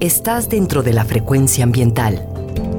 Estás 0.00 0.48
dentro 0.48 0.82
de 0.82 0.94
la 0.94 1.04
frecuencia 1.04 1.62
ambiental. 1.62 2.26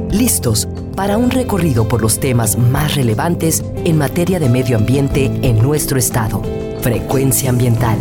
Listos 0.09 0.67
para 0.95 1.19
un 1.19 1.29
recorrido 1.29 1.87
por 1.87 2.01
los 2.01 2.19
temas 2.19 2.57
más 2.57 2.95
relevantes 2.95 3.63
en 3.85 3.99
materia 3.99 4.39
de 4.39 4.49
medio 4.49 4.75
ambiente 4.75 5.25
en 5.43 5.61
nuestro 5.61 5.99
estado. 5.99 6.41
Frecuencia 6.81 7.51
ambiental. 7.51 7.99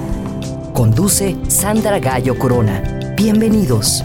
Conduce 0.72 1.36
Sandra 1.48 1.98
Gallo 1.98 2.38
Corona. 2.38 3.12
Bienvenidos. 3.14 4.02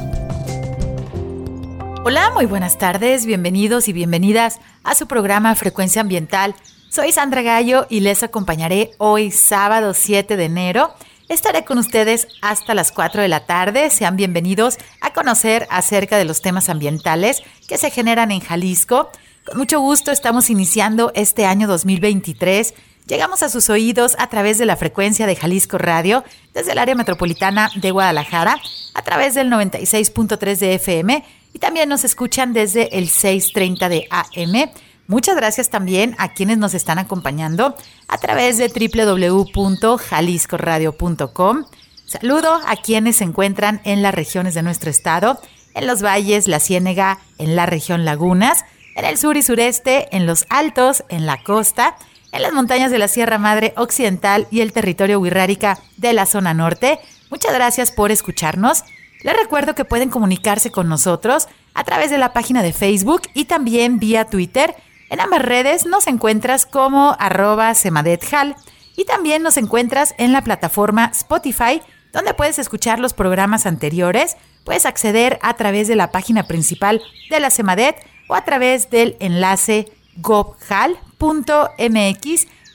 Hola, 2.03 2.31
muy 2.33 2.45
buenas 2.45 2.77
tardes, 2.77 3.25
bienvenidos 3.25 3.87
y 3.87 3.93
bienvenidas 3.93 4.59
a 4.83 4.95
su 4.95 5.07
programa 5.07 5.55
Frecuencia 5.55 6.01
Ambiental. 6.01 6.55
Soy 6.89 7.13
Sandra 7.13 7.41
Gallo 7.41 7.87
y 7.89 8.01
les 8.01 8.21
acompañaré 8.21 8.91
hoy 8.97 9.31
sábado 9.31 9.93
7 9.93 10.35
de 10.35 10.43
enero 10.43 10.93
Estaré 11.27 11.65
con 11.65 11.79
ustedes 11.79 12.27
hasta 12.43 12.75
las 12.75 12.91
4 12.91 13.23
de 13.23 13.27
la 13.27 13.47
tarde. 13.47 13.89
Sean 13.89 14.15
bienvenidos 14.15 14.77
a 15.01 15.11
conocer 15.11 15.65
acerca 15.71 16.17
de 16.17 16.25
los 16.25 16.41
temas 16.41 16.69
ambientales 16.69 17.41
que 17.67 17.79
se 17.79 17.89
generan 17.89 18.31
en 18.31 18.41
Jalisco. 18.41 19.09
Con 19.43 19.57
mucho 19.57 19.79
gusto 19.79 20.11
estamos 20.11 20.51
iniciando 20.51 21.11
este 21.15 21.47
año 21.47 21.67
2023. 21.67 22.75
Llegamos 23.07 23.41
a 23.41 23.49
sus 23.49 23.71
oídos 23.71 24.15
a 24.19 24.27
través 24.27 24.59
de 24.59 24.67
la 24.67 24.75
frecuencia 24.75 25.25
de 25.25 25.35
Jalisco 25.35 25.79
Radio 25.79 26.23
desde 26.53 26.73
el 26.73 26.77
área 26.77 26.93
metropolitana 26.93 27.71
de 27.75 27.89
Guadalajara, 27.89 28.59
a 28.93 29.01
través 29.01 29.33
del 29.33 29.49
96.3 29.49 30.57
de 30.57 30.75
FM 30.75 31.23
y 31.53 31.59
también 31.59 31.89
nos 31.89 32.03
escuchan 32.03 32.53
desde 32.53 32.97
el 32.97 33.09
6.30 33.09 33.89
de 33.89 34.07
AM 34.11 34.69
Muchas 35.07 35.35
gracias 35.35 35.69
también 35.69 36.15
a 36.17 36.33
quienes 36.33 36.57
nos 36.57 36.73
están 36.73 36.97
acompañando 36.97 37.75
a 38.07 38.17
través 38.17 38.57
de 38.57 38.69
www.jaliscoradio.com. 38.69 41.65
Saludo 42.05 42.59
a 42.65 42.75
quienes 42.75 43.17
se 43.17 43.23
encuentran 43.23 43.81
en 43.83 44.01
las 44.01 44.15
regiones 44.15 44.55
de 44.55 44.63
nuestro 44.63 44.89
estado, 44.89 45.39
en 45.75 45.85
los 45.85 46.01
valles, 46.01 46.47
la 46.47 46.59
Ciénega, 46.59 47.19
en 47.37 47.55
la 47.55 47.67
región 47.67 48.03
Lagunas, 48.03 48.65
en 48.95 49.05
el 49.05 49.19
sur 49.19 49.37
y 49.37 49.43
sureste, 49.43 50.07
en 50.15 50.25
los 50.25 50.47
altos, 50.49 51.03
en 51.09 51.27
la 51.27 51.43
costa, 51.43 51.97
en 52.31 52.41
las 52.41 52.53
montañas 52.53 52.89
de 52.89 52.97
la 52.97 53.07
Sierra 53.07 53.37
Madre 53.37 53.75
Occidental 53.77 54.47
y 54.49 54.61
el 54.61 54.73
territorio 54.73 55.19
Huirrárica 55.19 55.77
de 55.97 56.13
la 56.13 56.25
zona 56.25 56.55
norte. 56.55 56.97
Muchas 57.29 57.53
gracias 57.53 57.91
por 57.91 58.09
escucharnos. 58.11 58.83
Les 59.21 59.37
recuerdo 59.37 59.75
que 59.75 59.85
pueden 59.85 60.09
comunicarse 60.09 60.71
con 60.71 60.89
nosotros 60.89 61.47
a 61.73 61.83
través 61.83 62.09
de 62.09 62.17
la 62.17 62.33
página 62.33 62.63
de 62.63 62.73
Facebook 62.73 63.21
y 63.33 63.45
también 63.45 63.99
vía 63.99 64.25
Twitter 64.25 64.75
en 65.09 65.19
ambas 65.19 65.41
redes 65.41 65.85
nos 65.85 66.07
encuentras 66.07 66.65
como 66.65 67.15
arroba 67.19 67.73
semadethal 67.75 68.55
y 68.95 69.05
también 69.05 69.43
nos 69.43 69.57
encuentras 69.57 70.15
en 70.17 70.31
la 70.31 70.41
plataforma 70.41 71.11
Spotify, 71.13 71.81
donde 72.11 72.33
puedes 72.33 72.59
escuchar 72.59 72.99
los 72.99 73.13
programas 73.13 73.65
anteriores. 73.65 74.37
Puedes 74.63 74.85
acceder 74.85 75.37
a 75.41 75.53
través 75.55 75.87
de 75.87 75.95
la 75.95 76.11
página 76.11 76.43
principal 76.47 77.01
de 77.29 77.39
la 77.39 77.49
Semadet 77.49 77.95
o 78.27 78.35
a 78.35 78.45
través 78.45 78.89
del 78.89 79.17
enlace 79.19 79.91
gobhal.mx 80.17 80.97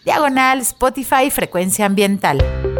diagonal 0.05 0.61
Spotify 0.61 1.31
frecuencia 1.31 1.87
ambiental. 1.87 2.80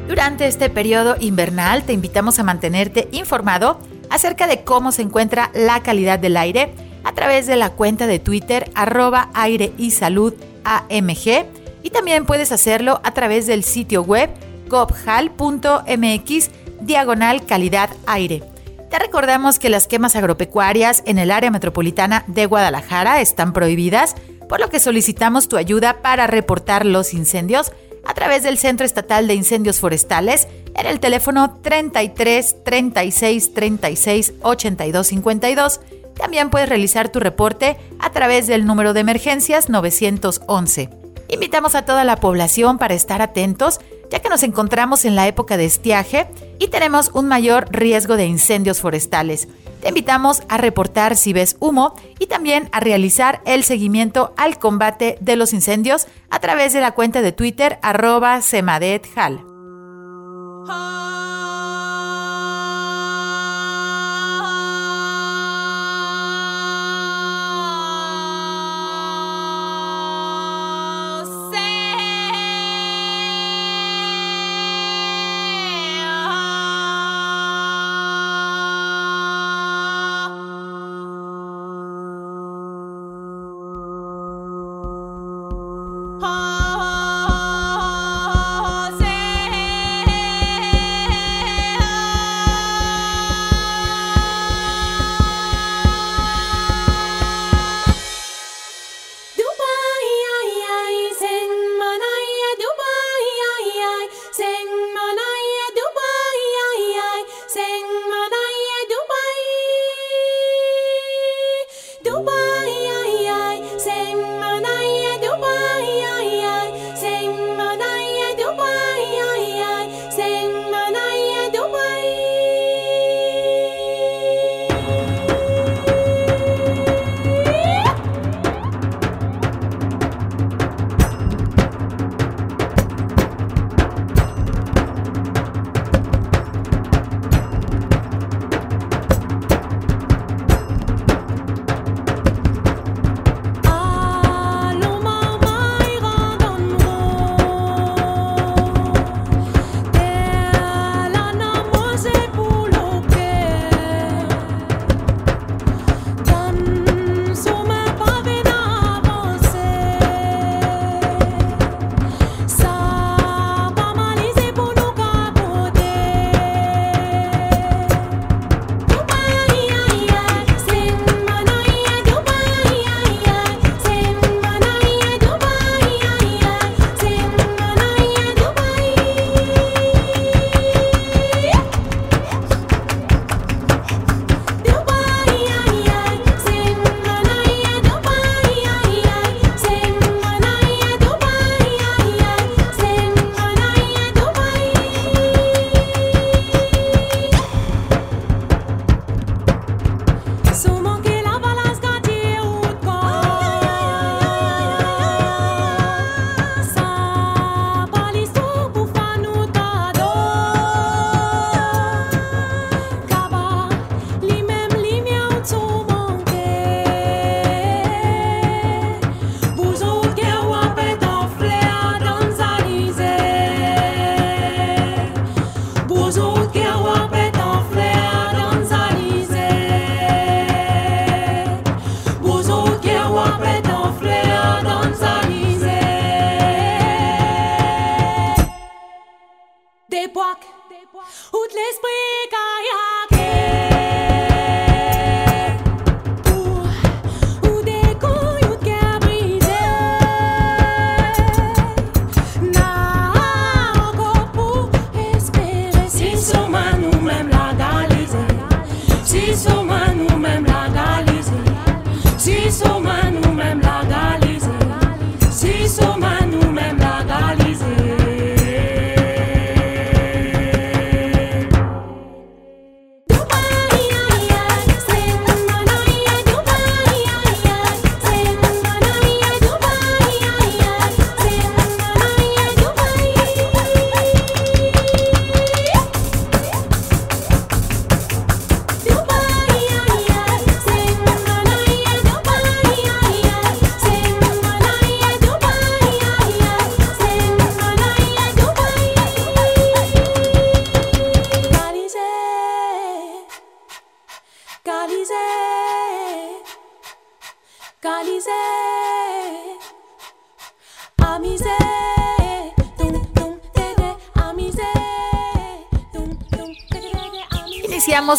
Durante 0.07 0.47
este 0.47 0.69
periodo 0.69 1.15
invernal 1.19 1.83
te 1.83 1.93
invitamos 1.93 2.39
a 2.39 2.43
mantenerte 2.43 3.09
informado 3.11 3.79
acerca 4.09 4.47
de 4.47 4.63
cómo 4.63 4.91
se 4.91 5.01
encuentra 5.01 5.51
la 5.53 5.83
calidad 5.83 6.17
del 6.17 6.37
aire 6.37 6.73
a 7.03 7.13
través 7.13 7.45
de 7.45 7.57
la 7.57 7.71
cuenta 7.71 8.07
de 8.07 8.19
Twitter 8.19 8.71
arroba 8.73 9.29
aire 9.33 9.73
y 9.77 9.91
salud 9.91 10.33
y 11.83 11.89
también 11.89 12.25
puedes 12.25 12.51
hacerlo 12.51 12.99
a 13.03 13.13
través 13.13 13.47
del 13.47 13.63
sitio 13.63 14.01
web 14.01 14.29
gobhal.mx 14.67 16.49
diagonal 16.81 17.45
calidad 17.45 17.89
aire. 18.05 18.43
Te 18.89 18.99
recordamos 18.99 19.59
que 19.59 19.69
las 19.69 19.87
quemas 19.87 20.15
agropecuarias 20.15 21.03
en 21.05 21.19
el 21.19 21.31
área 21.31 21.51
metropolitana 21.51 22.23
de 22.27 22.45
Guadalajara 22.45 23.21
están 23.21 23.51
prohibidas, 23.51 24.15
por 24.47 24.59
lo 24.59 24.69
que 24.69 24.79
solicitamos 24.79 25.49
tu 25.49 25.57
ayuda 25.57 26.01
para 26.01 26.25
reportar 26.27 26.85
los 26.85 27.13
incendios 27.13 27.73
a 28.05 28.13
través 28.13 28.43
del 28.43 28.57
Centro 28.57 28.85
Estatal 28.85 29.27
de 29.27 29.33
Incendios 29.33 29.79
Forestales 29.79 30.47
en 30.75 30.85
el 30.85 31.01
teléfono 31.01 31.59
33 31.61 32.63
36 32.63 33.53
36 33.53 34.33
82 34.41 35.07
52. 35.07 35.81
También 36.15 36.49
puedes 36.49 36.69
realizar 36.69 37.09
tu 37.09 37.19
reporte 37.19 37.77
a 37.99 38.11
través 38.11 38.47
del 38.47 38.65
número 38.65 38.93
de 38.93 39.01
emergencias 39.01 39.69
911. 39.69 40.89
Invitamos 41.29 41.75
a 41.75 41.83
toda 41.83 42.05
la 42.05 42.15
población 42.15 42.77
para 42.77 42.93
estar 42.93 43.21
atentos 43.21 43.81
ya 44.09 44.19
que 44.19 44.29
nos 44.29 44.43
encontramos 44.43 45.05
en 45.05 45.15
la 45.15 45.27
época 45.27 45.57
de 45.57 45.65
estiaje 45.65 46.27
y 46.59 46.67
tenemos 46.67 47.11
un 47.13 47.27
mayor 47.27 47.67
riesgo 47.71 48.17
de 48.17 48.25
incendios 48.25 48.79
forestales. 48.79 49.47
Te 49.81 49.89
invitamos 49.89 50.41
a 50.49 50.57
reportar 50.57 51.15
si 51.15 51.33
ves 51.33 51.55
humo 51.59 51.93
y 52.19 52.27
también 52.27 52.69
a 52.71 52.79
realizar 52.79 53.41
el 53.45 53.63
seguimiento 53.63 54.33
al 54.37 54.57
combate 54.57 55.17
de 55.21 55.35
los 55.35 55.53
incendios 55.53 56.07
a 56.29 56.39
través 56.39 56.73
de 56.73 56.81
la 56.81 56.91
cuenta 56.91 57.21
de 57.21 57.31
Twitter 57.31 57.79
arroba 57.81 58.41
semadethal. 58.41 59.43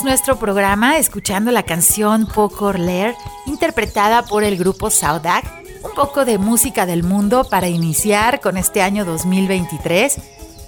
Nuestro 0.05 0.39
programa 0.39 0.99
escuchando 0.99 1.51
la 1.51 1.63
canción 1.63 2.27
Pocor 2.27 2.79
Lair, 2.79 3.15
interpretada 3.47 4.23
por 4.23 4.45
el 4.45 4.57
grupo 4.57 4.91
Saudak, 4.91 5.45
un 5.83 5.93
poco 5.93 6.25
de 6.25 6.39
música 6.39 6.87
del 6.87 7.03
mundo 7.03 7.45
para 7.45 7.69
iniciar 7.69 8.41
con 8.41 8.57
este 8.57 8.83
año 8.83 9.05
2023. 9.05 10.19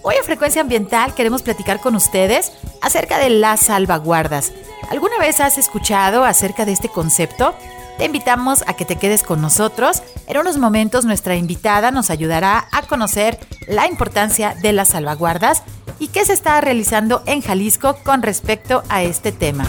Hoy 0.02 0.14
en 0.16 0.24
Frecuencia 0.24 0.62
Ambiental 0.62 1.14
queremos 1.14 1.42
platicar 1.42 1.80
con 1.80 1.94
ustedes 1.94 2.52
acerca 2.80 3.18
de 3.18 3.30
las 3.30 3.60
salvaguardas. 3.60 4.52
¿Alguna 4.90 5.18
vez 5.18 5.40
has 5.40 5.58
escuchado 5.58 6.24
acerca 6.24 6.64
de 6.64 6.72
este 6.72 6.88
concepto? 6.88 7.54
Te 8.00 8.06
invitamos 8.06 8.64
a 8.66 8.72
que 8.72 8.86
te 8.86 8.96
quedes 8.96 9.22
con 9.22 9.42
nosotros. 9.42 10.02
En 10.26 10.38
unos 10.38 10.56
momentos 10.56 11.04
nuestra 11.04 11.36
invitada 11.36 11.90
nos 11.90 12.08
ayudará 12.08 12.66
a 12.72 12.80
conocer 12.80 13.38
la 13.68 13.86
importancia 13.88 14.54
de 14.62 14.72
las 14.72 14.88
salvaguardas 14.88 15.62
y 15.98 16.08
qué 16.08 16.24
se 16.24 16.32
está 16.32 16.58
realizando 16.62 17.22
en 17.26 17.42
Jalisco 17.42 17.98
con 18.02 18.22
respecto 18.22 18.82
a 18.88 19.02
este 19.02 19.32
tema. 19.32 19.66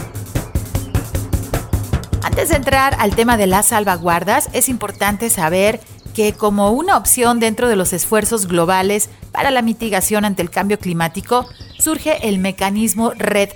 Antes 2.22 2.48
de 2.48 2.56
entrar 2.56 2.96
al 2.98 3.14
tema 3.14 3.36
de 3.36 3.48
las 3.48 3.66
salvaguardas, 3.66 4.48
es 4.54 4.70
importante 4.70 5.28
saber 5.28 5.78
que 6.14 6.32
como 6.32 6.70
una 6.70 6.96
opción 6.96 7.38
dentro 7.38 7.68
de 7.68 7.76
los 7.76 7.92
esfuerzos 7.92 8.46
globales 8.46 9.10
para 9.30 9.50
la 9.50 9.60
mitigación 9.60 10.24
ante 10.24 10.40
el 10.40 10.48
cambio 10.48 10.78
climático, 10.78 11.46
surge 11.78 12.26
el 12.26 12.38
mecanismo 12.38 13.10
Red 13.10 13.50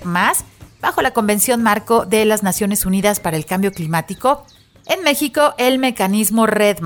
bajo 0.79 1.01
la 1.01 1.13
Convención 1.13 1.63
Marco 1.63 2.05
de 2.05 2.25
las 2.25 2.43
Naciones 2.43 2.85
Unidas 2.85 3.19
para 3.19 3.37
el 3.37 3.47
Cambio 3.47 3.71
Climático. 3.71 4.45
En 4.89 5.03
México, 5.03 5.53
el 5.57 5.79
mecanismo 5.79 6.45
Red 6.45 6.77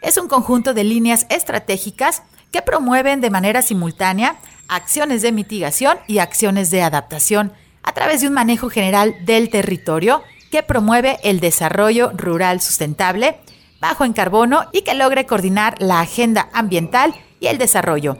es 0.00 0.16
un 0.16 0.28
conjunto 0.28 0.72
de 0.72 0.82
líneas 0.82 1.26
estratégicas 1.28 2.22
que 2.50 2.62
promueven 2.62 3.20
de 3.20 3.28
manera 3.28 3.60
simultánea 3.60 4.36
acciones 4.66 5.20
de 5.20 5.32
mitigación 5.32 5.98
y 6.06 6.18
acciones 6.18 6.70
de 6.70 6.82
adaptación 6.82 7.52
a 7.82 7.92
través 7.92 8.22
de 8.22 8.28
un 8.28 8.32
manejo 8.32 8.70
general 8.70 9.14
del 9.26 9.50
territorio 9.50 10.22
que 10.50 10.62
promueve 10.62 11.18
el 11.22 11.40
desarrollo 11.40 12.12
rural 12.14 12.62
sustentable, 12.62 13.36
bajo 13.78 14.06
en 14.06 14.14
carbono 14.14 14.64
y 14.72 14.80
que 14.80 14.94
logre 14.94 15.26
coordinar 15.26 15.74
la 15.80 16.00
agenda 16.00 16.48
ambiental 16.54 17.14
y 17.40 17.48
el 17.48 17.58
desarrollo. 17.58 18.16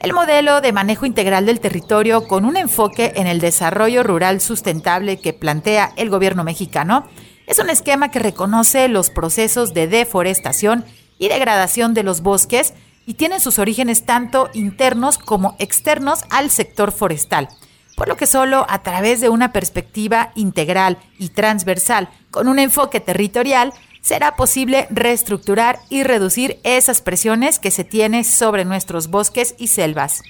El 0.00 0.12
modelo 0.12 0.60
de 0.60 0.72
manejo 0.72 1.06
integral 1.06 1.46
del 1.46 1.60
territorio 1.60 2.28
con 2.28 2.44
un 2.44 2.58
enfoque 2.58 3.14
en 3.16 3.26
el 3.26 3.40
desarrollo 3.40 4.02
rural 4.02 4.42
sustentable 4.42 5.18
que 5.18 5.32
plantea 5.32 5.92
el 5.96 6.10
gobierno 6.10 6.44
mexicano 6.44 7.08
es 7.46 7.58
un 7.58 7.70
esquema 7.70 8.10
que 8.10 8.18
reconoce 8.18 8.88
los 8.88 9.10
procesos 9.10 9.72
de 9.72 9.86
deforestación 9.86 10.84
y 11.18 11.28
degradación 11.28 11.94
de 11.94 12.02
los 12.02 12.20
bosques 12.20 12.74
y 13.06 13.14
tienen 13.14 13.40
sus 13.40 13.58
orígenes 13.58 14.04
tanto 14.04 14.50
internos 14.52 15.18
como 15.18 15.56
externos 15.58 16.24
al 16.30 16.50
sector 16.50 16.92
forestal, 16.92 17.48
por 17.96 18.08
lo 18.08 18.16
que 18.16 18.26
solo 18.26 18.66
a 18.68 18.82
través 18.82 19.20
de 19.20 19.28
una 19.28 19.52
perspectiva 19.52 20.32
integral 20.34 20.98
y 21.18 21.28
transversal 21.28 22.08
con 22.30 22.48
un 22.48 22.58
enfoque 22.58 23.00
territorial 23.00 23.72
será 24.02 24.36
posible 24.36 24.86
reestructurar 24.90 25.78
y 25.88 26.02
reducir 26.02 26.60
esas 26.62 27.00
presiones 27.00 27.58
que 27.58 27.70
se 27.70 27.84
tienen 27.84 28.24
sobre 28.24 28.64
nuestros 28.64 29.08
bosques 29.08 29.54
y 29.58 29.68
selvas. 29.68 30.22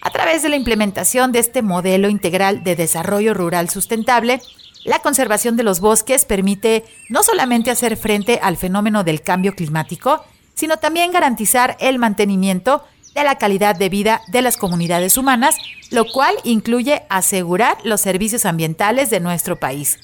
A 0.00 0.10
través 0.10 0.42
de 0.42 0.48
la 0.48 0.56
implementación 0.56 1.32
de 1.32 1.38
este 1.38 1.62
modelo 1.62 2.08
integral 2.08 2.62
de 2.64 2.76
desarrollo 2.76 3.34
rural 3.34 3.68
sustentable, 3.68 4.40
la 4.84 5.00
conservación 5.00 5.56
de 5.56 5.62
los 5.62 5.80
bosques 5.80 6.24
permite 6.24 6.84
no 7.08 7.22
solamente 7.22 7.70
hacer 7.70 7.96
frente 7.96 8.38
al 8.42 8.56
fenómeno 8.56 9.04
del 9.04 9.22
cambio 9.22 9.54
climático, 9.54 10.24
sino 10.54 10.78
también 10.78 11.12
garantizar 11.12 11.76
el 11.80 11.98
mantenimiento 11.98 12.84
de 13.14 13.24
la 13.24 13.36
calidad 13.36 13.76
de 13.76 13.88
vida 13.88 14.22
de 14.28 14.42
las 14.42 14.56
comunidades 14.56 15.16
humanas, 15.16 15.56
lo 15.90 16.04
cual 16.04 16.34
incluye 16.44 17.02
asegurar 17.08 17.78
los 17.84 18.00
servicios 18.00 18.44
ambientales 18.44 19.10
de 19.10 19.20
nuestro 19.20 19.58
país. 19.58 19.98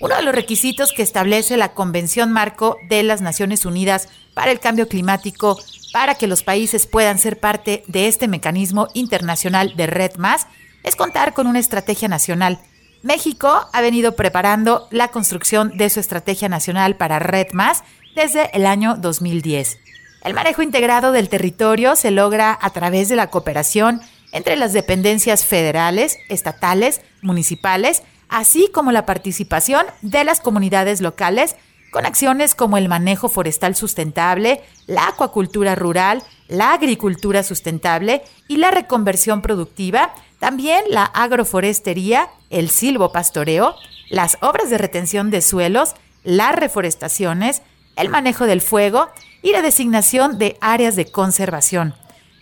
Uno 0.00 0.16
de 0.16 0.22
los 0.22 0.34
requisitos 0.34 0.92
que 0.92 1.02
establece 1.02 1.56
la 1.56 1.72
Convención 1.72 2.30
Marco 2.32 2.76
de 2.88 3.02
las 3.02 3.22
Naciones 3.22 3.64
Unidas 3.64 4.08
para 4.34 4.50
el 4.50 4.60
Cambio 4.60 4.88
Climático 4.88 5.58
para 5.92 6.16
que 6.16 6.26
los 6.26 6.42
países 6.42 6.86
puedan 6.86 7.18
ser 7.18 7.40
parte 7.40 7.82
de 7.86 8.06
este 8.06 8.28
mecanismo 8.28 8.88
internacional 8.92 9.74
de 9.76 9.86
Red 9.86 10.16
Más 10.16 10.46
es 10.82 10.94
contar 10.94 11.32
con 11.32 11.46
una 11.46 11.58
estrategia 11.58 12.08
nacional. 12.08 12.60
México 13.06 13.68
ha 13.72 13.80
venido 13.80 14.16
preparando 14.16 14.88
la 14.90 15.08
construcción 15.08 15.76
de 15.76 15.90
su 15.90 16.00
estrategia 16.00 16.48
nacional 16.48 16.96
para 16.96 17.20
Red 17.20 17.52
Más 17.52 17.84
desde 18.16 18.50
el 18.52 18.66
año 18.66 18.96
2010. 18.96 19.78
El 20.24 20.34
manejo 20.34 20.62
integrado 20.62 21.12
del 21.12 21.28
territorio 21.28 21.94
se 21.94 22.10
logra 22.10 22.58
a 22.60 22.70
través 22.70 23.08
de 23.08 23.14
la 23.14 23.30
cooperación 23.30 24.00
entre 24.32 24.56
las 24.56 24.72
dependencias 24.72 25.44
federales, 25.44 26.18
estatales, 26.28 27.00
municipales, 27.22 28.02
así 28.28 28.68
como 28.74 28.90
la 28.90 29.06
participación 29.06 29.86
de 30.02 30.24
las 30.24 30.40
comunidades 30.40 31.00
locales 31.00 31.54
con 31.92 32.06
acciones 32.06 32.56
como 32.56 32.76
el 32.76 32.88
manejo 32.88 33.28
forestal 33.28 33.76
sustentable, 33.76 34.62
la 34.86 35.06
acuacultura 35.06 35.76
rural, 35.76 36.24
la 36.48 36.72
agricultura 36.72 37.44
sustentable 37.44 38.22
y 38.48 38.56
la 38.56 38.72
reconversión 38.72 39.42
productiva, 39.42 40.12
también 40.38 40.84
la 40.88 41.04
agroforestería, 41.04 42.28
el 42.50 42.70
silvopastoreo, 42.70 43.74
las 44.10 44.38
obras 44.40 44.70
de 44.70 44.78
retención 44.78 45.30
de 45.30 45.40
suelos, 45.42 45.94
las 46.24 46.54
reforestaciones, 46.54 47.62
el 47.96 48.08
manejo 48.08 48.46
del 48.46 48.60
fuego 48.60 49.08
y 49.42 49.52
la 49.52 49.62
designación 49.62 50.38
de 50.38 50.56
áreas 50.60 50.96
de 50.96 51.06
conservación. 51.06 51.94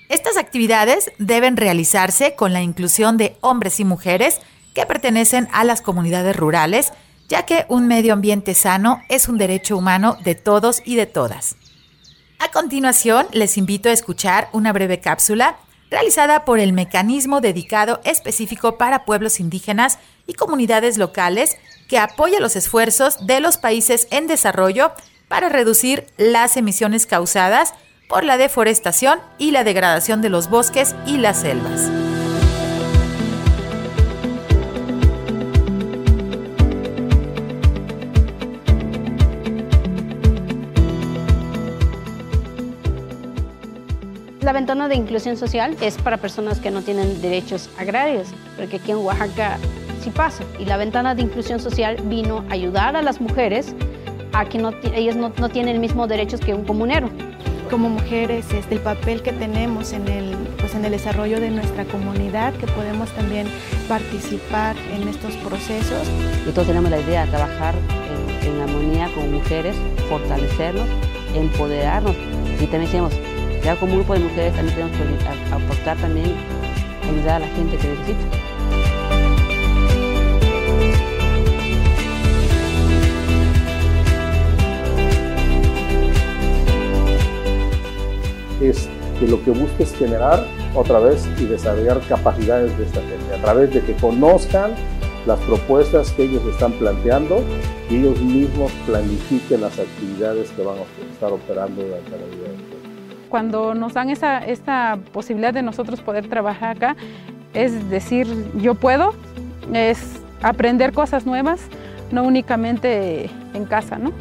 Estas 0.09 0.37
actividades 0.37 1.13
deben 1.19 1.57
realizarse 1.57 2.35
con 2.35 2.53
la 2.53 2.63
inclusión 2.63 3.17
de 3.17 3.37
hombres 3.41 3.81
y 3.81 3.85
mujeres 3.85 4.41
que 4.75 4.87
pertenecen 4.87 5.49
a 5.53 5.65
las 5.65 5.81
comunidades 5.81 6.37
rurales, 6.37 6.93
ya 7.29 7.47
que 7.47 7.65
un 7.69 7.87
medio 7.87 8.13
ambiente 8.13 8.55
sano 8.55 9.01
es 9.09 9.29
un 9.29 9.39
derecho 9.39 9.77
humano 9.77 10.19
de 10.25 10.35
todos 10.35 10.83
y 10.85 10.97
de 10.97 11.07
todas. 11.07 11.57
A 12.39 12.51
continuación, 12.51 13.27
les 13.33 13.57
invito 13.57 13.89
a 13.89 13.93
escuchar 13.93 14.49
una 14.53 14.73
breve 14.73 15.01
cápsula 15.01 15.57
realizada 15.91 16.45
por 16.45 16.59
el 16.59 16.73
mecanismo 16.73 17.41
dedicado 17.41 18.00
específico 18.05 18.79
para 18.79 19.05
pueblos 19.05 19.41
indígenas 19.41 19.99
y 20.26 20.35
comunidades 20.35 20.99
locales 20.99 21.57
que 21.88 21.99
apoya 21.99 22.41
los 22.41 22.57
esfuerzos 22.57 23.26
de 23.26 23.41
los 23.41 23.59
países 23.59 24.09
en 24.11 24.26
desarrollo 24.26 24.93
para 25.29 25.49
reducir 25.49 26.07
las 26.17 26.57
emisiones 26.57 27.07
causadas 27.07 27.75
por 28.09 28.25
la 28.25 28.37
deforestación 28.37 29.21
y 29.38 29.50
la 29.50 29.64
degradación 29.64 30.23
de 30.23 30.29
los 30.31 30.49
bosques 30.49 30.95
y 31.07 31.17
las 31.17 31.41
selvas. 31.41 31.91
Ventana 44.54 44.88
de 44.88 44.94
inclusión 44.94 45.37
social 45.37 45.76
es 45.82 45.99
para 45.99 46.16
personas 46.16 46.61
que 46.61 46.70
no 46.70 46.80
tienen 46.80 47.20
derechos 47.20 47.68
agrarios, 47.76 48.28
porque 48.56 48.76
aquí 48.76 48.92
en 48.92 48.99
Oaxaca 48.99 49.58
sí 50.02 50.11
pasa. 50.11 50.44
Y 50.58 50.64
la 50.64 50.78
ventana 50.78 51.14
de 51.14 51.23
inclusión 51.23 51.61
social 51.61 51.96
vino 52.04 52.44
a 52.49 52.54
ayudar 52.54 52.96
a 52.96 53.02
las 53.02 53.20
mujeres 53.20 53.75
a 54.32 54.46
que 54.46 54.58
no, 54.58 54.70
ellas 54.94 55.16
no, 55.16 55.32
no 55.38 55.49
tienen 55.50 55.75
el 55.75 55.80
mismo 55.80 56.06
derechos 56.06 56.40
que 56.40 56.54
un 56.54 56.64
comunero 56.64 57.11
como 57.70 57.88
mujeres, 57.88 58.46
este, 58.52 58.76
el 58.76 58.80
papel 58.80 59.23
que 59.23 59.32
tenemos 59.32 59.92
en 59.92 60.06
el, 60.06 60.37
pues 60.58 60.75
en 60.75 60.84
el 60.84 60.92
desarrollo 60.92 61.40
de 61.40 61.50
nuestra 61.50 61.84
comunidad, 61.87 62.54
que 62.54 62.66
podemos 62.68 63.11
también 63.12 63.49
participar 63.88 64.76
en 64.94 65.08
estos 65.08 65.34
procesos. 65.37 66.06
Nosotros 66.40 66.68
tenemos 66.68 66.90
la 66.90 67.00
idea 67.00 67.25
de 67.25 67.32
trabajar 67.32 67.75
en, 68.42 68.52
en 68.52 68.61
armonía 68.61 69.08
con 69.14 69.32
mujeres, 69.32 69.75
fortalecernos, 70.08 70.87
empoderarnos 71.34 72.14
y 72.61 72.66
también 72.66 72.82
decimos, 72.82 73.12
ya 73.64 73.76
como 73.76 73.94
grupo 73.94 74.12
de 74.12 74.21
mujeres 74.21 74.54
también 74.54 74.76
tenemos 74.76 75.23
que 75.23 75.54
aportar 75.54 75.97
también, 75.97 76.35
ayudar 77.09 77.37
a 77.37 77.47
la 77.47 77.49
gente 77.49 77.76
que 77.78 77.88
necesita. 77.88 78.44
es 88.61 88.88
que 89.21 89.26
lo 89.26 89.42
que 89.44 89.50
busca 89.50 89.83
es 89.83 89.94
generar 89.94 90.47
otra 90.75 90.99
vez 90.99 91.28
y 91.38 91.44
desarrollar 91.44 92.00
capacidades 92.09 92.76
de 92.78 92.85
esta 92.85 93.00
gente, 93.00 93.35
a 93.35 93.42
través 93.42 93.75
de 93.75 93.83
que 93.83 93.94
conozcan 93.94 94.75
las 95.26 95.38
propuestas 95.40 96.11
que 96.12 96.25
ellos 96.25 96.42
están 96.47 96.73
planteando 96.73 97.42
y 97.90 97.97
ellos 97.97 98.21
mismos 98.21 98.73
planifiquen 98.87 99.61
las 99.61 99.78
actividades 99.78 100.50
que 100.50 100.62
van 100.62 100.76
a 100.78 101.12
estar 101.12 101.33
operando 101.33 101.83
durante 101.83 102.11
la 102.11 102.16
vida 102.16 102.84
Cuando 103.35 103.75
nos 103.75 103.95
dan 103.95 104.11
esa, 104.11 104.38
esta 104.38 104.97
posibilidad 105.12 105.53
de 105.53 105.62
nosotros 105.62 106.00
poder 106.00 106.29
trabajar 106.29 106.76
acá, 106.76 106.97
es 107.53 107.91
decir, 107.91 108.29
yo 108.59 108.76
puedo, 108.76 109.12
es 109.73 110.21
aprender 110.41 110.93
cosas 110.93 111.26
nuevas, 111.26 111.61
no 112.12 112.23
únicamente 112.23 113.29
en 113.53 113.64
casa, 113.64 113.99
¿no? 113.99 114.12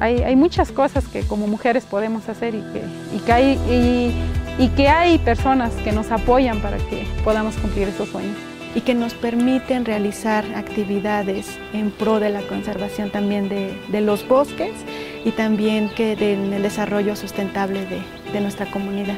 Hay, 0.00 0.34
muchas 0.34 0.72
cosas 0.72 1.06
que 1.06 1.20
como 1.20 1.46
mujeres 1.46 1.84
podemos 1.84 2.28
hacer 2.28 2.56
y 2.56 2.62
que, 2.72 2.82
y 3.14 3.20
que, 3.20 3.32
hay, 3.32 4.12
y, 4.58 4.68
que 4.70 4.88
hay 4.88 5.18
personas 5.18 5.72
que 5.84 5.92
nos 5.92 6.10
apoyan 6.10 6.58
para 6.58 6.78
que 6.78 7.06
podamos 7.22 7.54
cumplir 7.58 7.86
esos 7.86 8.08
sueños. 8.08 8.36
Y 8.74 8.80
que 8.80 8.96
nos 8.96 9.14
permiten 9.14 9.84
realizar 9.84 10.44
actividades 10.56 11.56
en 11.72 11.92
pro 11.92 12.18
de 12.18 12.30
la 12.30 12.40
conservación 12.40 13.10
también 13.10 13.48
de, 13.48 14.00
los 14.00 14.26
bosques 14.26 14.72
y 15.26 15.32
también 15.32 15.90
que 15.90 16.12
en 16.12 16.54
el 16.54 16.62
desarrollo 16.62 17.16
sustentable 17.16 17.84
de, 17.84 18.00
de 18.32 18.40
nuestra 18.40 18.70
comunidad. 18.70 19.16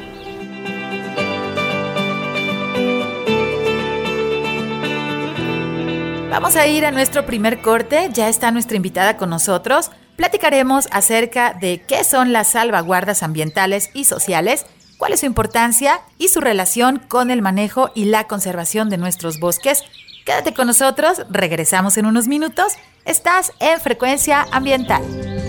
Vamos 6.29 6.57
a 6.57 6.67
ir 6.67 6.85
a 6.85 6.91
nuestro 6.91 7.25
primer 7.25 7.61
corte, 7.61 8.09
ya 8.11 8.27
está 8.27 8.51
nuestra 8.51 8.75
invitada 8.75 9.15
con 9.15 9.29
nosotros 9.29 9.91
platicaremos 10.19 10.89
acerca 10.91 11.53
de 11.53 11.81
qué 11.87 12.03
son 12.03 12.33
las 12.33 12.49
salvaguardas 12.49 13.23
ambientales 13.23 13.89
y 13.93 14.03
sociales, 14.03 14.65
cuál 14.97 15.13
es 15.13 15.21
su 15.21 15.25
importancia 15.25 16.01
y 16.17 16.27
su 16.27 16.41
relación 16.41 16.99
con 16.99 17.31
el 17.31 17.41
manejo 17.41 17.89
y 17.95 18.03
la 18.03 18.25
conservación 18.25 18.89
de 18.89 18.97
nuestros 18.97 19.39
bosques. 19.39 19.81
Quédate 20.25 20.53
con 20.53 20.67
nosotros, 20.67 21.21
regresamos 21.29 21.95
en 21.95 22.05
unos 22.05 22.27
minutos. 22.27 22.73
Estás 23.05 23.53
en 23.61 23.79
Frecuencia 23.79 24.45
Ambiental. 24.51 25.48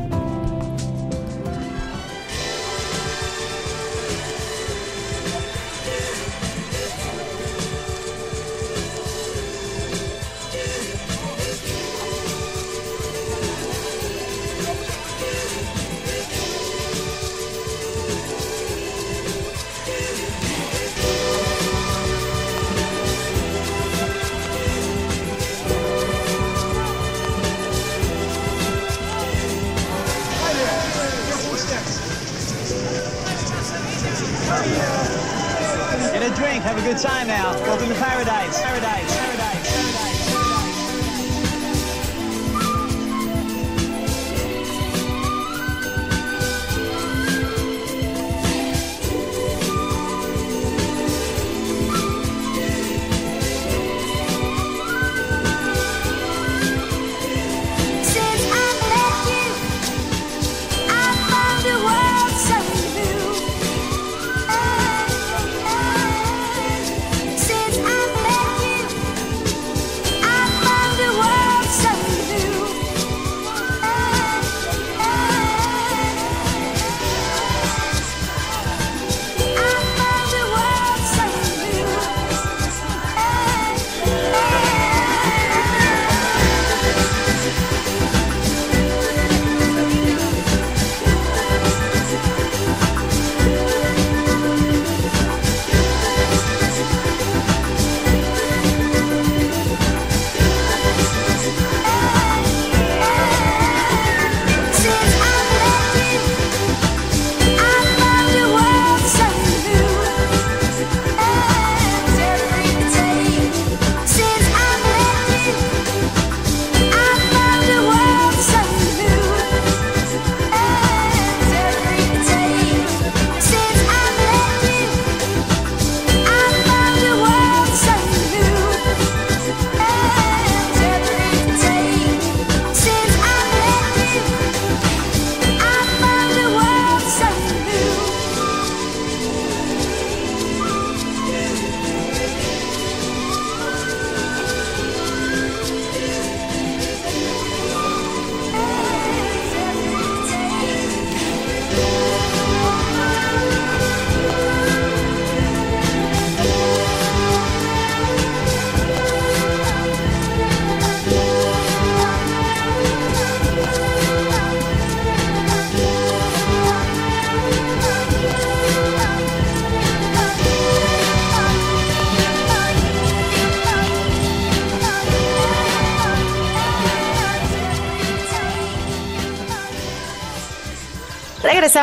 drink, 36.35 36.63
have 36.63 36.77
a 36.77 36.81
good 36.81 36.97
time 36.97 37.27
now. 37.27 37.53
Welcome 37.61 37.89
to 37.89 37.95
paradise. 37.95 38.61
Paradise. 38.61 39.17
Paradise. 39.17 39.40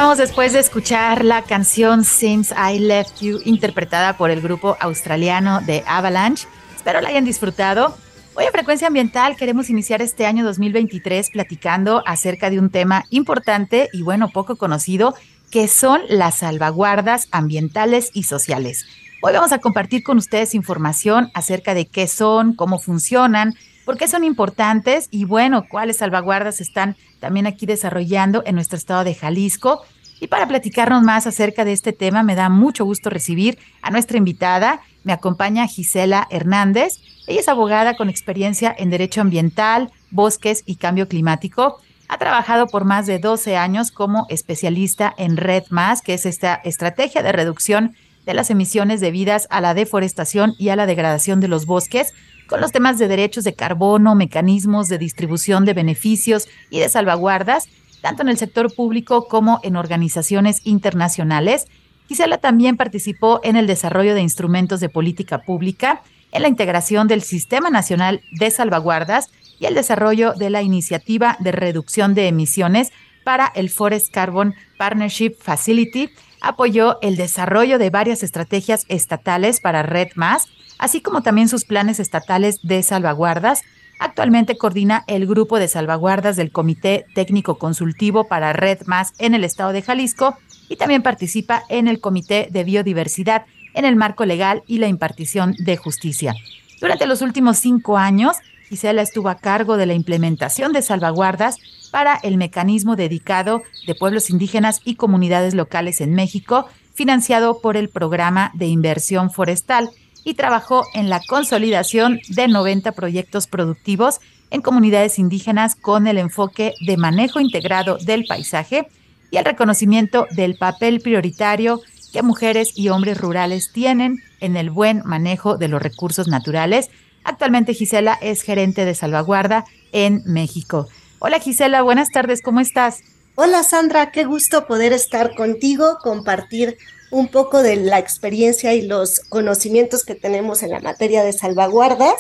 Regresamos 0.08 0.28
después 0.30 0.52
de 0.54 0.60
escuchar 0.60 1.22
la 1.22 1.42
canción 1.42 2.02
Since 2.02 2.54
I 2.54 2.78
Left 2.78 3.20
You, 3.20 3.40
interpretada 3.44 4.16
por 4.16 4.30
el 4.30 4.40
grupo 4.40 4.74
australiano 4.80 5.60
de 5.60 5.84
Avalanche. 5.86 6.48
Espero 6.74 7.02
la 7.02 7.10
hayan 7.10 7.26
disfrutado. 7.26 7.94
Hoy 8.34 8.46
en 8.46 8.52
Frecuencia 8.52 8.86
Ambiental 8.86 9.36
queremos 9.36 9.68
iniciar 9.68 10.00
este 10.00 10.24
año 10.24 10.46
2023 10.46 11.28
platicando 11.28 12.02
acerca 12.06 12.48
de 12.48 12.58
un 12.58 12.70
tema 12.70 13.04
importante 13.10 13.90
y 13.92 14.00
bueno, 14.00 14.30
poco 14.30 14.56
conocido, 14.56 15.14
que 15.50 15.68
son 15.68 16.00
las 16.08 16.36
salvaguardas 16.36 17.28
ambientales 17.30 18.10
y 18.14 18.22
sociales. 18.22 18.86
Hoy 19.20 19.34
vamos 19.34 19.52
a 19.52 19.58
compartir 19.58 20.04
con 20.04 20.16
ustedes 20.16 20.54
información 20.54 21.30
acerca 21.34 21.74
de 21.74 21.86
qué 21.86 22.06
son, 22.08 22.54
cómo 22.54 22.78
funcionan, 22.78 23.56
por 23.84 23.98
qué 23.98 24.08
son 24.08 24.24
importantes 24.24 25.08
y 25.10 25.24
bueno, 25.24 25.66
cuáles 25.68 25.98
salvaguardas 25.98 26.62
están 26.62 26.96
también 27.20 27.46
aquí 27.46 27.66
desarrollando 27.66 28.42
en 28.46 28.54
nuestro 28.54 28.78
estado 28.78 29.04
de 29.04 29.14
Jalisco. 29.14 29.82
Y 30.20 30.26
para 30.26 30.48
platicarnos 30.48 31.02
más 31.02 31.26
acerca 31.26 31.64
de 31.64 31.72
este 31.72 31.92
tema, 31.92 32.22
me 32.22 32.35
da 32.35 32.48
mucho 32.48 32.85
gusto 32.85 33.11
recibir 33.11 33.59
a 33.83 33.90
nuestra 33.90 34.18
invitada. 34.18 34.81
Me 35.04 35.12
acompaña 35.12 35.66
Gisela 35.66 36.26
Hernández. 36.31 36.98
Ella 37.26 37.40
es 37.40 37.48
abogada 37.48 37.96
con 37.96 38.09
experiencia 38.09 38.74
en 38.76 38.90
Derecho 38.90 39.20
Ambiental, 39.20 39.92
Bosques 40.11 40.64
y 40.66 40.76
Cambio 40.76 41.09
Climático. 41.09 41.78
Ha 42.09 42.18
trabajado 42.18 42.66
por 42.66 42.85
más 42.85 43.07
de 43.07 43.18
12 43.18 43.57
años 43.57 43.92
como 43.92 44.26
especialista 44.28 45.14
en 45.18 45.37
Red 45.37 45.64
Más, 45.70 46.02
que 46.02 46.14
es 46.14 46.26
esta 46.26 46.54
estrategia 46.54 47.22
de 47.22 47.33
reducción 47.33 47.94
de 48.24 48.35
las 48.35 48.50
emisiones 48.50 49.00
debidas 49.00 49.46
a 49.50 49.61
la 49.61 49.74
deforestación 49.74 50.54
y 50.59 50.70
a 50.70 50.76
la 50.76 50.87
degradación 50.87 51.40
de 51.40 51.48
los 51.48 51.64
bosques 51.64 52.12
con 52.48 52.61
los 52.61 52.72
temas 52.72 52.98
de 52.98 53.09
derechos 53.09 53.44
de 53.44 53.54
carbono, 53.54 54.14
mecanismos 54.14 54.88
de 54.88 54.98
distribución 54.98 55.64
de 55.66 55.74
beneficios 55.74 56.48
y 56.70 56.81
de 56.81 56.88
salvaguardas, 56.88 57.68
tanto 58.00 58.22
en 58.22 58.28
el 58.28 58.38
sector 58.38 58.74
público 58.74 59.28
como 59.28 59.61
en 59.62 59.76
organizaciones 59.76 60.61
internacionales. 60.64 61.66
Gisela 62.08 62.38
también 62.38 62.76
participó 62.76 63.40
en 63.42 63.56
el 63.56 63.66
desarrollo 63.66 64.14
de 64.14 64.22
instrumentos 64.22 64.80
de 64.80 64.88
política 64.88 65.38
pública, 65.38 66.02
en 66.32 66.42
la 66.42 66.48
integración 66.48 67.08
del 67.08 67.22
Sistema 67.22 67.70
Nacional 67.70 68.20
de 68.32 68.50
Salvaguardas 68.50 69.30
y 69.58 69.66
el 69.66 69.74
desarrollo 69.74 70.34
de 70.34 70.50
la 70.50 70.62
iniciativa 70.62 71.37
de 71.40 71.52
reducción 71.52 72.14
de 72.14 72.28
emisiones 72.28 72.92
para 73.24 73.50
el 73.54 73.70
Forest 73.70 74.12
Carbon 74.12 74.54
Partnership 74.76 75.34
Facility. 75.40 76.11
Apoyó 76.40 76.98
el 77.02 77.16
desarrollo 77.16 77.78
de 77.78 77.90
varias 77.90 78.22
estrategias 78.22 78.84
estatales 78.88 79.61
para 79.61 79.82
Red 79.82 80.11
Más 80.14 80.48
así 80.78 81.00
como 81.00 81.22
también 81.22 81.48
sus 81.48 81.64
planes 81.64 82.00
estatales 82.00 82.61
de 82.62 82.82
salvaguardas. 82.82 83.62
Actualmente 83.98 84.56
coordina 84.56 85.04
el 85.06 85.26
grupo 85.26 85.58
de 85.58 85.68
salvaguardas 85.68 86.37
del 86.37 86.52
Comité 86.52 87.06
Técnico 87.14 87.58
Consultivo 87.58 88.28
para 88.28 88.52
Red 88.52 88.82
Más 88.87 89.12
en 89.18 89.34
el 89.34 89.44
estado 89.44 89.72
de 89.72 89.82
Jalisco 89.82 90.37
y 90.68 90.76
también 90.76 91.02
participa 91.02 91.64
en 91.68 91.88
el 91.88 92.00
Comité 92.00 92.48
de 92.50 92.64
Biodiversidad 92.64 93.46
en 93.74 93.84
el 93.84 93.96
marco 93.96 94.24
legal 94.24 94.62
y 94.66 94.78
la 94.78 94.88
impartición 94.88 95.54
de 95.58 95.76
justicia. 95.76 96.34
Durante 96.80 97.06
los 97.06 97.22
últimos 97.22 97.58
cinco 97.58 97.98
años, 97.98 98.37
Gisela 98.68 99.02
estuvo 99.02 99.28
a 99.30 99.37
cargo 99.37 99.76
de 99.76 99.87
la 99.87 99.94
implementación 99.94 100.72
de 100.72 100.82
salvaguardas 100.82 101.56
para 101.90 102.16
el 102.16 102.37
mecanismo 102.37 102.96
dedicado 102.96 103.62
de 103.87 103.94
pueblos 103.94 104.30
indígenas 104.30 104.80
y 104.84 104.94
comunidades 104.94 105.54
locales 105.54 106.00
en 106.00 106.14
México, 106.14 106.66
financiado 106.94 107.61
por 107.61 107.76
el 107.76 107.88
Programa 107.88 108.52
de 108.54 108.66
Inversión 108.66 109.30
Forestal 109.30 109.90
y 110.28 110.34
trabajó 110.34 110.84
en 110.92 111.08
la 111.08 111.22
consolidación 111.26 112.20
de 112.28 112.48
90 112.48 112.92
proyectos 112.92 113.46
productivos 113.46 114.20
en 114.50 114.60
comunidades 114.60 115.18
indígenas 115.18 115.74
con 115.74 116.06
el 116.06 116.18
enfoque 116.18 116.74
de 116.86 116.98
manejo 116.98 117.40
integrado 117.40 117.96
del 117.96 118.26
paisaje 118.26 118.88
y 119.30 119.38
el 119.38 119.46
reconocimiento 119.46 120.26
del 120.32 120.58
papel 120.58 121.00
prioritario 121.00 121.80
que 122.12 122.22
mujeres 122.22 122.76
y 122.76 122.90
hombres 122.90 123.18
rurales 123.18 123.72
tienen 123.72 124.22
en 124.40 124.58
el 124.58 124.68
buen 124.68 125.00
manejo 125.06 125.56
de 125.56 125.68
los 125.68 125.80
recursos 125.80 126.28
naturales. 126.28 126.90
Actualmente 127.24 127.72
Gisela 127.72 128.18
es 128.20 128.42
gerente 128.42 128.84
de 128.84 128.94
salvaguarda 128.94 129.64
en 129.92 130.20
México. 130.26 130.88
Hola 131.20 131.40
Gisela, 131.40 131.80
buenas 131.80 132.10
tardes, 132.10 132.42
¿cómo 132.42 132.60
estás? 132.60 133.00
Hola 133.34 133.62
Sandra, 133.62 134.10
qué 134.10 134.24
gusto 134.24 134.66
poder 134.66 134.92
estar 134.92 135.34
contigo, 135.34 135.96
compartir 136.02 136.76
un 137.10 137.28
poco 137.28 137.62
de 137.62 137.76
la 137.76 137.98
experiencia 137.98 138.74
y 138.74 138.82
los 138.82 139.20
conocimientos 139.20 140.04
que 140.04 140.14
tenemos 140.14 140.62
en 140.62 140.70
la 140.70 140.80
materia 140.80 141.24
de 141.24 141.32
salvaguardas 141.32 142.14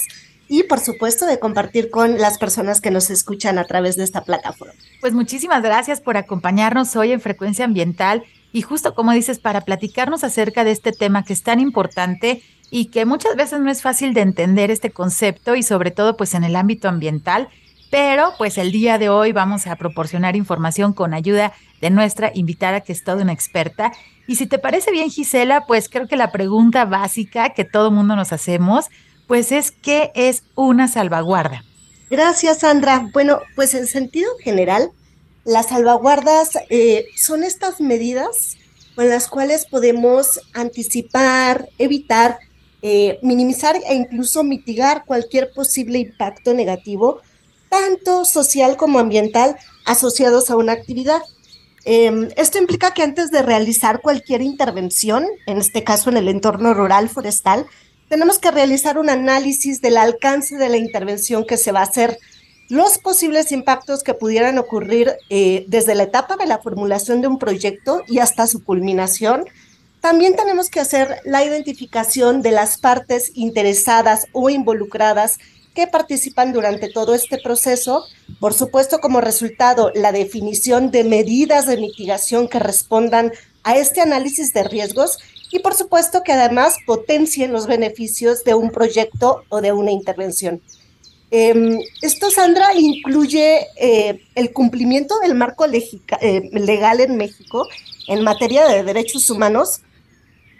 y 0.48 0.62
por 0.62 0.80
supuesto 0.80 1.26
de 1.26 1.38
compartir 1.38 1.90
con 1.90 2.18
las 2.18 2.38
personas 2.38 2.80
que 2.80 2.90
nos 2.90 3.10
escuchan 3.10 3.58
a 3.58 3.64
través 3.64 3.96
de 3.96 4.04
esta 4.04 4.24
plataforma. 4.24 4.74
Pues 5.00 5.12
muchísimas 5.12 5.62
gracias 5.62 6.00
por 6.00 6.16
acompañarnos 6.16 6.96
hoy 6.96 7.12
en 7.12 7.20
Frecuencia 7.20 7.66
Ambiental 7.66 8.24
y 8.52 8.62
justo 8.62 8.94
como 8.94 9.12
dices, 9.12 9.38
para 9.38 9.60
platicarnos 9.60 10.24
acerca 10.24 10.64
de 10.64 10.70
este 10.70 10.92
tema 10.92 11.24
que 11.24 11.34
es 11.34 11.42
tan 11.42 11.60
importante 11.60 12.42
y 12.70 12.86
que 12.86 13.04
muchas 13.04 13.36
veces 13.36 13.60
no 13.60 13.70
es 13.70 13.82
fácil 13.82 14.14
de 14.14 14.22
entender 14.22 14.70
este 14.70 14.90
concepto 14.90 15.54
y 15.54 15.62
sobre 15.62 15.90
todo 15.90 16.16
pues 16.16 16.34
en 16.34 16.44
el 16.44 16.56
ámbito 16.56 16.88
ambiental, 16.88 17.48
pero 17.90 18.32
pues 18.38 18.58
el 18.58 18.72
día 18.72 18.98
de 18.98 19.08
hoy 19.08 19.32
vamos 19.32 19.66
a 19.66 19.76
proporcionar 19.76 20.36
información 20.36 20.92
con 20.92 21.14
ayuda 21.14 21.52
de 21.80 21.90
nuestra 21.90 22.30
invitada 22.34 22.80
que 22.80 22.92
es 22.92 23.04
toda 23.04 23.22
una 23.22 23.32
experta 23.32 23.92
y 24.28 24.36
si 24.36 24.46
te 24.46 24.58
parece 24.58 24.92
bien, 24.92 25.08
Gisela, 25.08 25.64
pues 25.66 25.88
creo 25.88 26.06
que 26.06 26.16
la 26.16 26.30
pregunta 26.30 26.84
básica 26.84 27.54
que 27.54 27.64
todo 27.64 27.90
mundo 27.90 28.14
nos 28.14 28.30
hacemos, 28.30 28.84
pues 29.26 29.52
es 29.52 29.70
¿qué 29.70 30.12
es 30.14 30.42
una 30.54 30.86
salvaguarda? 30.86 31.64
Gracias, 32.10 32.58
Sandra. 32.58 33.08
Bueno, 33.14 33.40
pues 33.56 33.72
en 33.72 33.86
sentido 33.86 34.30
general, 34.44 34.90
las 35.46 35.68
salvaguardas 35.68 36.58
eh, 36.68 37.06
son 37.16 37.42
estas 37.42 37.80
medidas 37.80 38.58
con 38.94 39.08
las 39.08 39.28
cuales 39.28 39.64
podemos 39.64 40.40
anticipar, 40.52 41.70
evitar, 41.78 42.38
eh, 42.82 43.18
minimizar 43.22 43.76
e 43.76 43.94
incluso 43.94 44.44
mitigar 44.44 45.06
cualquier 45.06 45.52
posible 45.52 46.00
impacto 46.00 46.52
negativo, 46.52 47.22
tanto 47.70 48.26
social 48.26 48.76
como 48.76 48.98
ambiental, 48.98 49.56
asociados 49.86 50.50
a 50.50 50.56
una 50.56 50.72
actividad. 50.72 51.22
Em, 51.90 52.28
esto 52.36 52.58
implica 52.58 52.92
que 52.92 53.02
antes 53.02 53.30
de 53.30 53.40
realizar 53.40 54.02
cualquier 54.02 54.42
intervención, 54.42 55.26
en 55.46 55.56
este 55.56 55.84
caso 55.84 56.10
en 56.10 56.18
el 56.18 56.28
entorno 56.28 56.74
rural 56.74 57.08
forestal, 57.08 57.64
tenemos 58.10 58.38
que 58.38 58.50
realizar 58.50 58.98
un 58.98 59.08
análisis 59.08 59.80
del 59.80 59.96
alcance 59.96 60.58
de 60.58 60.68
la 60.68 60.76
intervención 60.76 61.46
que 61.46 61.56
se 61.56 61.72
va 61.72 61.80
a 61.80 61.84
hacer, 61.84 62.18
los 62.68 62.98
posibles 62.98 63.52
impactos 63.52 64.02
que 64.02 64.12
pudieran 64.12 64.58
ocurrir 64.58 65.14
eh, 65.30 65.64
desde 65.68 65.94
la 65.94 66.02
etapa 66.02 66.36
de 66.36 66.44
la 66.44 66.58
formulación 66.58 67.22
de 67.22 67.28
un 67.28 67.38
proyecto 67.38 68.02
y 68.06 68.18
hasta 68.18 68.46
su 68.46 68.62
culminación. 68.62 69.46
También 70.00 70.36
tenemos 70.36 70.68
que 70.68 70.80
hacer 70.80 71.22
la 71.24 71.42
identificación 71.42 72.42
de 72.42 72.50
las 72.50 72.76
partes 72.76 73.32
interesadas 73.32 74.26
o 74.32 74.50
involucradas 74.50 75.38
que 75.78 75.86
participan 75.86 76.52
durante 76.52 76.88
todo 76.88 77.14
este 77.14 77.38
proceso. 77.38 78.04
Por 78.40 78.52
supuesto, 78.52 78.98
como 78.98 79.20
resultado, 79.20 79.92
la 79.94 80.10
definición 80.10 80.90
de 80.90 81.04
medidas 81.04 81.68
de 81.68 81.76
mitigación 81.76 82.48
que 82.48 82.58
respondan 82.58 83.30
a 83.62 83.76
este 83.76 84.00
análisis 84.00 84.52
de 84.52 84.64
riesgos 84.64 85.18
y 85.52 85.60
por 85.60 85.74
supuesto 85.74 86.24
que 86.24 86.32
además 86.32 86.78
potencien 86.84 87.52
los 87.52 87.68
beneficios 87.68 88.42
de 88.42 88.54
un 88.54 88.72
proyecto 88.72 89.44
o 89.50 89.60
de 89.60 89.70
una 89.70 89.92
intervención. 89.92 90.60
Em, 91.30 91.78
esto, 92.02 92.28
Sandra, 92.32 92.74
incluye 92.74 93.68
eh, 93.76 94.20
el 94.34 94.52
cumplimiento 94.52 95.20
del 95.20 95.36
marco 95.36 95.64
eh, 95.64 96.50
legal 96.54 96.98
en 96.98 97.16
México 97.16 97.68
en 98.08 98.24
materia 98.24 98.66
de 98.66 98.82
derechos 98.82 99.30
humanos 99.30 99.82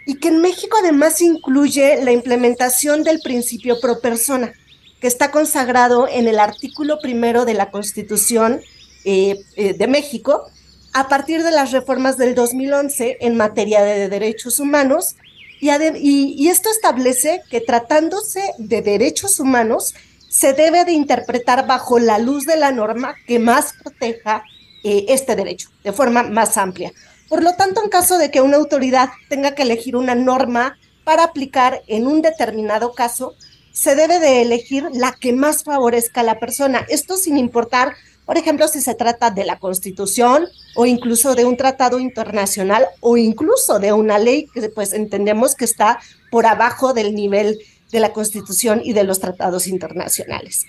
y 0.07 0.15
que 0.21 0.29
en 0.29 0.41
México 0.41 0.77
además 0.81 1.21
incluye 1.21 2.05
la 2.05 2.13
implementación 2.13 3.03
del 3.03 3.19
principio 3.21 3.81
pro 3.81 4.01
persona 4.01 4.53
que 5.01 5.07
está 5.07 5.31
consagrado 5.31 6.09
en 6.09 6.29
el 6.29 6.39
artículo 6.39 6.99
primero 7.01 7.45
de 7.45 7.55
la 7.55 7.71
Constitución 7.71 8.61
eh, 9.05 9.41
eh, 9.57 9.75
de 9.75 9.87
México, 9.87 10.51
a 10.93 11.09
partir 11.09 11.43
de 11.43 11.51
las 11.51 11.71
reformas 11.71 12.17
del 12.17 12.35
2011 12.35 13.19
en 13.21 13.37
materia 13.37 13.83
de 13.83 14.09
derechos 14.09 14.59
humanos, 14.59 15.17
y, 15.61 16.49
esto 16.49 16.71
establece 16.71 17.43
que 17.51 17.61
tratándose 17.61 18.43
de 18.59 18.83
derechos 18.83 19.41
humanos, 19.41 19.95
se 20.29 20.53
debe 20.53 20.85
de 20.85 20.93
interpretar 20.93 21.67
bajo 21.67 21.99
la 21.99 22.19
luz 22.19 22.45
de 22.45 22.57
la 22.57 22.71
norma 22.71 23.15
que 23.27 23.39
más 23.39 23.75
proteja 23.83 24.45
eh, 24.85 25.07
este 25.09 25.35
derecho, 25.35 25.71
de 25.83 25.93
forma 25.93 26.23
más 26.23 26.57
amplia. 26.57 26.93
Por 27.29 27.43
lo 27.43 27.55
tanto, 27.55 27.83
en 27.83 27.91
caso 27.91 28.19
de 28.19 28.31
que 28.31 28.41
una 28.41 28.57
autoridad 28.57 29.11
tenga 29.29 29.55
que 29.55 29.63
elegir 29.63 29.97
una 29.97 30.15
norma 30.15 30.79
para 31.05 31.25
aplicar 31.25 31.83
en 31.87 32.07
un 32.07 32.23
determinado 32.23 32.93
caso, 32.93 33.35
se 33.79 33.95
debe 33.95 34.19
de 34.19 34.43
elegir 34.43 34.89
la 34.93 35.13
que 35.13 35.33
más 35.33 35.63
favorezca 35.63 36.23
a 36.23 36.25
la 36.25 36.41
persona. 36.41 36.85
Esto 36.89 37.17
sin 37.17 37.39
importar, 37.39 37.95
por 38.27 38.37
ejemplo, 38.37 38.67
si 38.67 38.81
se 38.81 38.97
trata 38.97 39.31
de 39.31 39.45
la 39.45 39.61
Constitución 39.61 40.49
o 40.75 40.85
incluso 40.85 41.37
de 41.37 41.45
un 41.45 41.57
tratado 41.57 42.01
internacional 42.01 42.87
o 42.99 43.17
incluso 43.17 43.79
de 43.79 43.93
una 43.93 44.19
ley 44.19 44.49
que 44.53 44.69
pues 44.69 44.93
entendemos 44.93 45.55
que 45.55 45.65
está 45.65 46.01
por 46.33 46.47
abajo 46.47 46.93
del 46.93 47.15
nivel 47.15 47.61
de 47.93 48.01
la 48.01 48.13
Constitución 48.13 48.81
y 48.83 48.95
de 48.95 49.05
los 49.05 49.21
tratados 49.21 49.69
internacionales. 49.69 50.67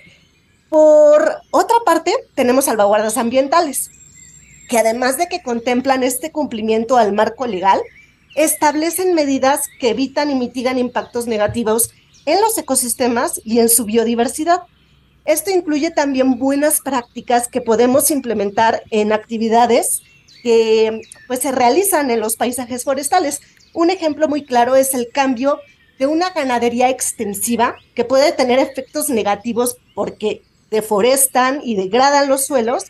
Por 0.69 1.41
otra 1.49 1.77
parte, 1.83 2.13
tenemos 2.35 2.65
salvaguardas 2.65 3.17
ambientales. 3.17 3.89
que 4.69 4.77
además 4.77 5.17
de 5.17 5.27
que 5.27 5.41
contemplan 5.41 6.03
este 6.03 6.31
cumplimiento 6.31 6.97
al 6.97 7.11
marco 7.11 7.47
legal, 7.47 7.81
establecen 8.35 9.15
medidas 9.15 9.67
que 9.79 9.89
evitan 9.89 10.29
y 10.29 10.35
mitigan 10.35 10.77
impactos 10.77 11.25
negativos 11.25 11.89
en 12.25 12.41
los 12.41 12.57
ecosistemas 12.57 13.41
y 13.43 13.59
en 13.59 13.69
su 13.69 13.85
biodiversidad. 13.85 14.63
Esto 15.25 15.51
incluye 15.51 15.91
también 15.91 16.39
buenas 16.39 16.81
prácticas 16.81 17.47
que 17.47 17.61
podemos 17.61 18.09
implementar 18.11 18.83
en 18.89 19.11
actividades 19.13 20.01
que 20.41 21.01
pues, 21.27 21.39
se 21.41 21.51
realizan 21.51 22.09
en 22.11 22.19
los 22.19 22.35
paisajes 22.35 22.83
forestales. 22.83 23.41
Un 23.73 23.89
ejemplo 23.89 24.27
muy 24.27 24.43
claro 24.43 24.75
es 24.75 24.93
el 24.93 25.09
cambio 25.09 25.59
de 25.99 26.07
una 26.07 26.31
ganadería 26.31 26.89
extensiva 26.89 27.75
que 27.93 28.05
puede 28.05 28.31
tener 28.31 28.57
efectos 28.57 29.09
negativos 29.09 29.77
porque 29.93 30.41
deforestan 30.71 31.61
y 31.63 31.75
degradan 31.75 32.29
los 32.29 32.45
suelos, 32.45 32.85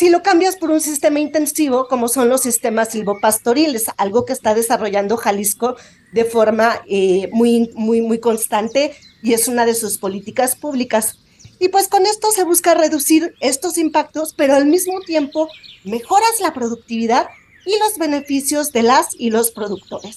si 0.00 0.08
lo 0.08 0.22
cambias 0.22 0.56
por 0.56 0.70
un 0.70 0.80
sistema 0.80 1.20
intensivo 1.20 1.86
como 1.86 2.08
son 2.08 2.30
los 2.30 2.40
sistemas 2.40 2.88
silvopastoriles, 2.88 3.84
algo 3.98 4.24
que 4.24 4.32
está 4.32 4.54
desarrollando 4.54 5.18
Jalisco 5.18 5.76
de 6.12 6.24
forma 6.24 6.80
eh, 6.88 7.28
muy, 7.32 7.70
muy, 7.74 8.00
muy 8.00 8.18
constante 8.18 8.94
y 9.22 9.34
es 9.34 9.46
una 9.46 9.66
de 9.66 9.74
sus 9.74 9.98
políticas 9.98 10.56
públicas. 10.56 11.18
Y 11.58 11.68
pues 11.68 11.86
con 11.88 12.06
esto 12.06 12.30
se 12.32 12.44
busca 12.44 12.72
reducir 12.72 13.34
estos 13.40 13.76
impactos, 13.76 14.32
pero 14.32 14.54
al 14.54 14.64
mismo 14.64 15.00
tiempo 15.00 15.50
mejoras 15.84 16.40
la 16.40 16.54
productividad 16.54 17.26
y 17.66 17.78
los 17.78 17.98
beneficios 17.98 18.72
de 18.72 18.84
las 18.84 19.08
y 19.18 19.28
los 19.28 19.50
productores. 19.50 20.16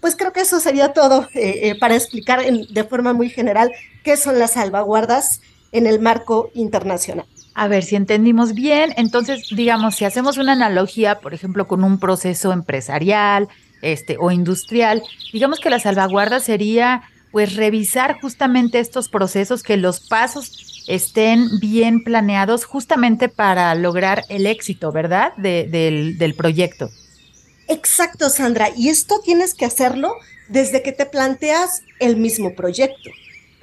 pues 0.00 0.16
creo 0.16 0.32
que 0.32 0.40
eso 0.40 0.58
sería 0.58 0.92
todo 0.92 1.28
eh, 1.32 1.68
eh, 1.68 1.78
para 1.78 1.94
explicar 1.94 2.44
de 2.44 2.84
forma 2.84 3.12
muy 3.12 3.30
general 3.30 3.70
qué 4.02 4.16
son 4.16 4.40
las 4.40 4.54
salvaguardas 4.54 5.42
en 5.70 5.86
el 5.86 6.00
marco 6.00 6.50
internacional. 6.54 7.26
A 7.54 7.68
ver 7.68 7.84
si 7.84 7.94
entendimos 7.94 8.54
bien. 8.54 8.92
Entonces, 8.96 9.48
digamos, 9.54 9.94
si 9.94 10.04
hacemos 10.04 10.38
una 10.38 10.52
analogía, 10.52 11.20
por 11.20 11.34
ejemplo, 11.34 11.68
con 11.68 11.84
un 11.84 11.98
proceso 11.98 12.52
empresarial 12.52 13.48
este, 13.80 14.16
o 14.18 14.30
industrial, 14.32 15.02
digamos 15.32 15.60
que 15.60 15.70
la 15.70 15.78
salvaguarda 15.78 16.40
sería 16.40 17.02
pues 17.30 17.56
revisar 17.56 18.20
justamente 18.20 18.78
estos 18.78 19.08
procesos, 19.08 19.62
que 19.62 19.76
los 19.76 20.00
pasos 20.00 20.84
estén 20.86 21.48
bien 21.58 22.04
planeados 22.04 22.64
justamente 22.64 23.28
para 23.28 23.74
lograr 23.74 24.24
el 24.28 24.46
éxito, 24.46 24.92
¿verdad? 24.92 25.34
del, 25.36 26.16
del 26.16 26.34
proyecto. 26.34 26.90
Exacto, 27.66 28.30
Sandra. 28.30 28.68
Y 28.76 28.88
esto 28.88 29.20
tienes 29.24 29.54
que 29.54 29.64
hacerlo 29.64 30.14
desde 30.48 30.82
que 30.82 30.92
te 30.92 31.06
planteas 31.06 31.82
el 31.98 32.16
mismo 32.16 32.54
proyecto 32.54 33.10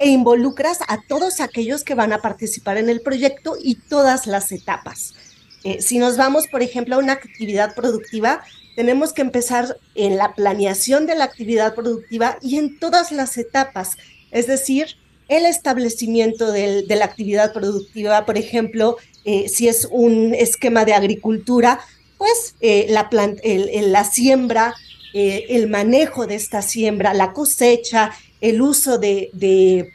e 0.02 0.08
involucras 0.08 0.80
a 0.88 1.00
todos 1.00 1.40
aquellos 1.40 1.84
que 1.84 1.94
van 1.94 2.12
a 2.12 2.20
participar 2.20 2.76
en 2.76 2.88
el 2.88 3.02
proyecto 3.02 3.56
y 3.62 3.76
todas 3.76 4.26
las 4.26 4.50
etapas. 4.50 5.14
Eh, 5.62 5.80
si 5.80 5.98
nos 5.98 6.16
vamos, 6.16 6.48
por 6.48 6.60
ejemplo, 6.60 6.96
a 6.96 6.98
una 6.98 7.12
actividad 7.12 7.76
productiva, 7.76 8.42
tenemos 8.74 9.12
que 9.12 9.22
empezar 9.22 9.76
en 9.94 10.16
la 10.16 10.34
planeación 10.34 11.06
de 11.06 11.14
la 11.14 11.22
actividad 11.22 11.76
productiva 11.76 12.36
y 12.42 12.56
en 12.56 12.80
todas 12.80 13.12
las 13.12 13.38
etapas, 13.38 13.96
es 14.32 14.48
decir, 14.48 14.96
el 15.28 15.46
establecimiento 15.46 16.50
de 16.50 16.84
la 16.88 17.04
actividad 17.04 17.52
productiva, 17.52 18.26
por 18.26 18.36
ejemplo, 18.36 18.96
eh, 19.24 19.48
si 19.48 19.68
es 19.68 19.86
un 19.88 20.34
esquema 20.34 20.84
de 20.84 20.94
agricultura, 20.94 21.78
pues 22.18 22.56
eh, 22.60 22.86
la, 22.88 23.08
la 23.12 24.04
siembra, 24.04 24.74
el 25.14 25.68
manejo 25.68 26.26
de 26.26 26.34
esta 26.34 26.62
siembra, 26.62 27.14
la 27.14 27.34
cosecha, 27.34 28.12
el 28.42 28.60
uso 28.60 28.98
de, 28.98 29.90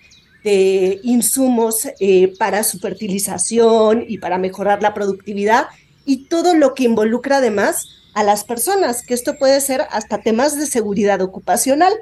insumos 1.04 1.88
eh, 2.00 2.34
para 2.40 2.64
su 2.64 2.80
fertilización 2.80 4.06
y 4.08 4.18
para 4.18 4.38
mejorar 4.38 4.82
la 4.82 4.94
productividad 4.94 5.68
y 6.06 6.26
todo 6.30 6.56
lo 6.56 6.74
que 6.74 6.86
involucra 6.86 7.38
además 7.38 7.86
a 8.14 8.24
las 8.24 8.46
personas, 8.46 9.04
que 9.04 9.14
esto 9.14 9.38
puede 9.38 9.60
ser 9.60 9.82
hasta 9.92 10.22
temas 10.22 10.58
de 10.58 10.66
seguridad 10.66 11.22
ocupacional. 11.22 11.94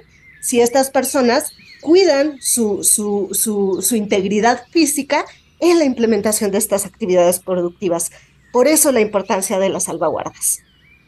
Si 0.41 0.61
estas 0.61 0.91
personas 0.91 1.51
cuidan 1.81 2.39
su, 2.39 2.83
su 2.83 3.95
integridad 3.95 4.61
física 4.69 5.25
en 5.59 5.79
la 5.79 5.85
implementación 5.85 6.51
de 6.51 6.59
estas 6.59 6.85
actividades 6.85 7.39
productivas. 7.39 8.11
Por 8.51 8.67
eso 8.67 8.91
la 8.91 9.01
importancia 9.01 9.59
de 9.59 9.69
las 9.69 9.85
salvaguardas. 9.85 10.59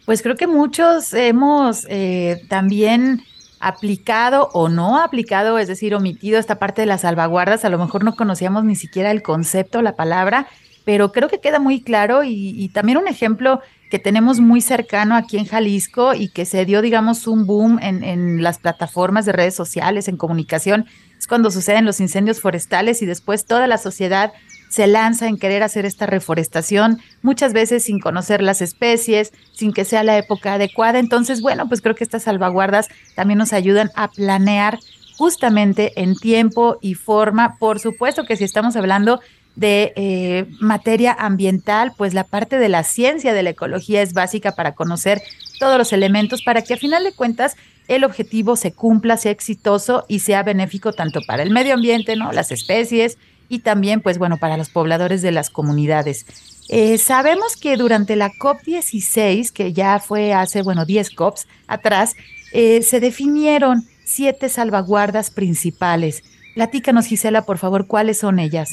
Pues 0.05 0.21
creo 0.21 0.35
que 0.35 0.47
muchos 0.47 1.13
hemos 1.13 1.85
eh, 1.89 2.41
también 2.49 3.23
aplicado 3.59 4.49
o 4.53 4.69
no 4.69 5.01
aplicado, 5.01 5.57
es 5.57 5.67
decir, 5.67 5.95
omitido 5.95 6.39
esta 6.39 6.59
parte 6.59 6.81
de 6.81 6.85
las 6.85 7.01
salvaguardas, 7.01 7.65
a 7.65 7.69
lo 7.69 7.77
mejor 7.77 8.03
no 8.03 8.15
conocíamos 8.15 8.63
ni 8.63 8.75
siquiera 8.75 9.11
el 9.11 9.21
concepto, 9.21 9.81
la 9.81 9.95
palabra, 9.95 10.47
pero 10.85 11.11
creo 11.11 11.27
que 11.27 11.41
queda 11.41 11.59
muy 11.59 11.81
claro 11.81 12.23
y, 12.23 12.69
también 12.73 12.97
un 12.97 13.07
ejemplo 13.07 13.59
que 13.91 13.99
tenemos 13.99 14.39
muy 14.39 14.61
cercano 14.61 15.15
aquí 15.15 15.37
en 15.37 15.45
Jalisco 15.45 16.13
y 16.13 16.29
que 16.29 16.45
se 16.45 16.63
dio, 16.63 16.81
digamos, 16.81 17.27
un 17.27 17.45
boom 17.45 17.79
en, 17.81 18.41
las 18.41 18.59
plataformas 18.59 19.25
de 19.25 19.33
redes 19.33 19.53
sociales, 19.53 20.07
en 20.07 20.15
comunicación, 20.15 20.85
es 21.17 21.27
cuando 21.27 21.51
suceden 21.51 21.83
los 21.83 21.99
incendios 21.99 22.39
forestales 22.39 23.01
y 23.01 23.05
después 23.05 23.45
toda 23.45 23.67
la 23.67 23.77
sociedad 23.77 24.31
se 24.69 24.87
lanza 24.87 25.27
en 25.27 25.37
querer 25.37 25.63
hacer 25.63 25.85
esta 25.85 26.05
reforestación, 26.05 26.99
muchas 27.21 27.53
veces 27.53 27.83
sin 27.83 27.99
conocer 27.99 28.41
las 28.41 28.61
especies, 28.61 29.33
sin 29.53 29.73
que 29.73 29.85
sea 29.85 30.03
la 30.03 30.17
época 30.17 30.53
adecuada. 30.53 30.99
Entonces, 30.99 31.41
bueno, 31.41 31.67
pues 31.67 31.81
creo 31.81 31.95
que 31.95 32.03
estas 32.03 32.23
salvaguardas 32.23 32.87
también 33.15 33.37
nos 33.37 33.53
ayudan 33.53 33.91
a 33.95 34.09
planear 34.09 34.79
justamente 35.17 35.93
en 35.95 36.15
tiempo 36.15 36.77
y 36.81 36.93
forma. 36.93 37.57
Por 37.57 37.79
supuesto 37.79 38.25
que 38.25 38.37
si 38.37 38.43
estamos 38.43 38.75
hablando 38.75 39.19
de 39.55 39.93
eh, 39.95 40.45
materia 40.59 41.15
ambiental, 41.17 41.93
pues 41.97 42.13
la 42.13 42.23
parte 42.23 42.59
de 42.59 42.69
la 42.69 42.83
ciencia 42.83 43.33
de 43.33 43.41
la 43.41 43.49
ecología 43.49 44.03
es 44.03 44.13
básica 44.13 44.51
para 44.51 44.75
conocer 44.75 45.19
todos 45.59 45.79
los 45.79 45.91
elementos 45.93 46.43
para 46.43 46.61
que 46.61 46.75
a 46.75 46.77
final 46.77 47.03
de 47.03 47.11
cuentas 47.11 47.55
el 47.87 48.03
objetivo 48.03 48.55
se 48.55 48.73
cumpla, 48.73 49.17
sea 49.17 49.31
exitoso 49.31 50.05
y 50.07 50.19
sea 50.19 50.43
benéfico 50.43 50.93
tanto 50.93 51.21
para 51.25 51.41
el 51.41 51.49
medio 51.49 51.73
ambiente, 51.73 52.15
¿no? 52.15 52.31
Las 52.31 52.51
especies, 52.51 53.17
y 53.49 53.59
también, 53.59 54.01
pues 54.01 54.17
bueno, 54.17 54.37
para 54.37 54.57
los 54.57 54.69
pobladores 54.69 55.21
de 55.21 55.31
las 55.31 55.49
comunidades. 55.49 56.25
Eh, 56.69 56.97
sabemos 56.97 57.55
que 57.55 57.77
durante 57.77 58.15
la 58.15 58.31
COP16, 58.31 59.51
que 59.51 59.73
ya 59.73 59.99
fue 59.99 60.33
hace, 60.33 60.61
bueno, 60.61 60.85
10 60.85 61.11
COPs 61.11 61.47
atrás, 61.67 62.15
eh, 62.51 62.81
se 62.81 62.99
definieron 62.99 63.87
siete 64.03 64.49
salvaguardas 64.49 65.31
principales. 65.31 66.23
Platícanos, 66.55 67.05
Gisela, 67.05 67.45
por 67.45 67.57
favor, 67.57 67.87
¿cuáles 67.87 68.19
son 68.19 68.39
ellas? 68.39 68.69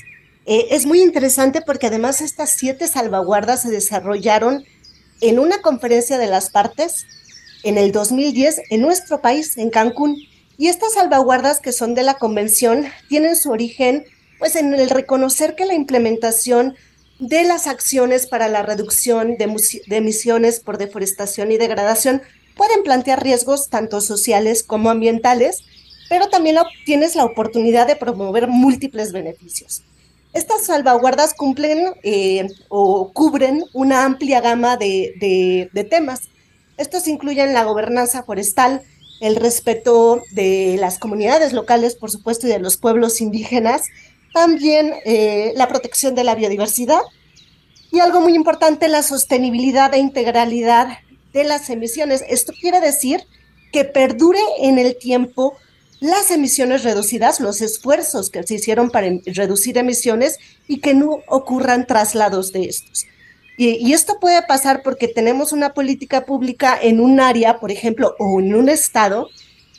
Eh, 0.47 0.69
es 0.71 0.87
muy 0.87 1.01
interesante 1.01 1.61
porque 1.61 1.87
además 1.87 2.21
estas 2.21 2.51
siete 2.51 2.87
salvaguardas 2.89 3.63
se 3.63 3.71
desarrollaron 3.71 4.65
en 5.21 5.39
una 5.39 5.61
conferencia 5.63 6.19
de 6.19 6.27
las 6.27 6.51
partes 6.51 7.07
en 7.63 7.79
el 7.79 7.93
2010 7.93 8.61
en 8.71 8.81
nuestro 8.83 9.21
país, 9.21 9.57
en 9.57 9.71
Cancún. 9.71 10.17
Y 10.57 10.69
estas 10.69 10.95
salvaguardas 10.95 11.61
que 11.61 11.73
son 11.73 11.95
de 11.95 12.03
la 12.03 12.15
convención 12.15 12.87
tienen 13.09 13.37
su 13.37 13.51
origen 13.51 14.05
pues 14.45 14.57
en 14.57 14.75
el 14.75 14.91
reconocer 14.91 15.55
que 15.55 15.65
la 15.65 15.73
implementación 15.73 16.77
de 17.19 17.45
las 17.45 17.67
acciones 17.67 18.27
para 18.27 18.47
la 18.47 18.61
reducción 18.61 19.39
de, 19.39 19.51
emisiones 19.87 20.61
por 20.61 20.77
deforestación 20.77 21.51
y 21.51 21.57
degradación 21.57 22.21
pueden 22.55 22.83
plantear 22.83 23.23
riesgos 23.23 23.71
tanto 23.71 24.03
sociales 24.03 24.63
como 24.63 24.91
ambientales, 24.91 25.65
pero 26.11 26.29
también 26.29 26.59
tienes 26.85 27.17
la 27.17 27.25
oportunidad 27.25 27.87
de 27.87 27.97
promover 27.97 28.47
múltiples 28.47 29.13
beneficios. 29.13 29.83
Estas 30.35 30.67
salvaguardas 30.67 31.33
cumplen 31.33 31.95
eh, 32.03 32.47
o 32.69 33.13
cubren 33.15 33.65
una 33.73 34.05
amplia 34.05 34.43
gama 34.43 34.77
de, 34.77 35.71
de 35.73 35.85
temas. 35.85 36.21
Estos 36.77 37.09
incluyen 37.09 37.55
la 37.55 37.65
gobernanza 37.65 38.25
forestal, 38.25 38.83
el 39.23 39.37
respeto 39.37 40.23
de 40.33 40.77
las 40.79 40.99
comunidades 40.99 41.55
locales, 41.55 41.95
por 41.95 42.11
supuesto, 42.11 42.47
y 42.47 42.51
de 42.51 42.59
los 42.59 42.77
pueblos 42.77 43.23
indígenas, 43.23 43.85
también 44.35 44.93
eh, 45.05 45.53
la 45.57 45.69
protección 45.69 46.15
de 46.17 46.25
la 46.25 46.35
biodiversidad 46.35 47.01
y 47.93 48.01
algo 48.01 48.21
muy 48.21 48.35
importante, 48.35 48.89
la 48.89 49.05
sostenibilidad 49.05 49.95
e 49.95 49.99
integralidad 49.99 50.99
de 51.33 51.45
las 51.45 51.71
emisiones. 51.71 52.25
Esto 52.29 52.53
quiere 52.61 52.81
decir 52.81 53.23
que 53.73 53.85
perdure 53.85 54.41
en 54.59 54.79
el 54.79 54.97
tiempo 54.97 55.57
las 56.01 56.33
emisiones 56.33 56.83
reducidas, 56.83 57.39
los 57.39 57.61
esfuerzos 57.61 58.29
que 58.29 58.43
se 58.43 58.55
hicieron 58.55 58.91
para 58.91 59.07
em, 59.07 59.23
reducir 59.25 59.79
emisiones 59.79 60.39
y 60.67 60.81
que 60.81 60.95
no 60.95 61.21
ocurran 61.29 61.87
traslados 61.87 62.53
de 62.53 62.65
estos. 62.65 63.07
Y, 63.57 63.77
y, 63.77 63.93
esto 63.93 64.19
puede 64.19 64.43
pasar 64.43 64.83
porque 64.83 65.07
tenemos 65.07 65.53
una 65.53 65.75
política 65.75 66.27
pública 66.27 66.77
en 66.83 66.99
un 66.99 67.21
área, 67.21 67.61
por 67.61 67.71
ejemplo, 67.71 68.17
o 68.19 68.41
en 68.41 68.53
un 68.57 68.69
estado, 68.69 69.29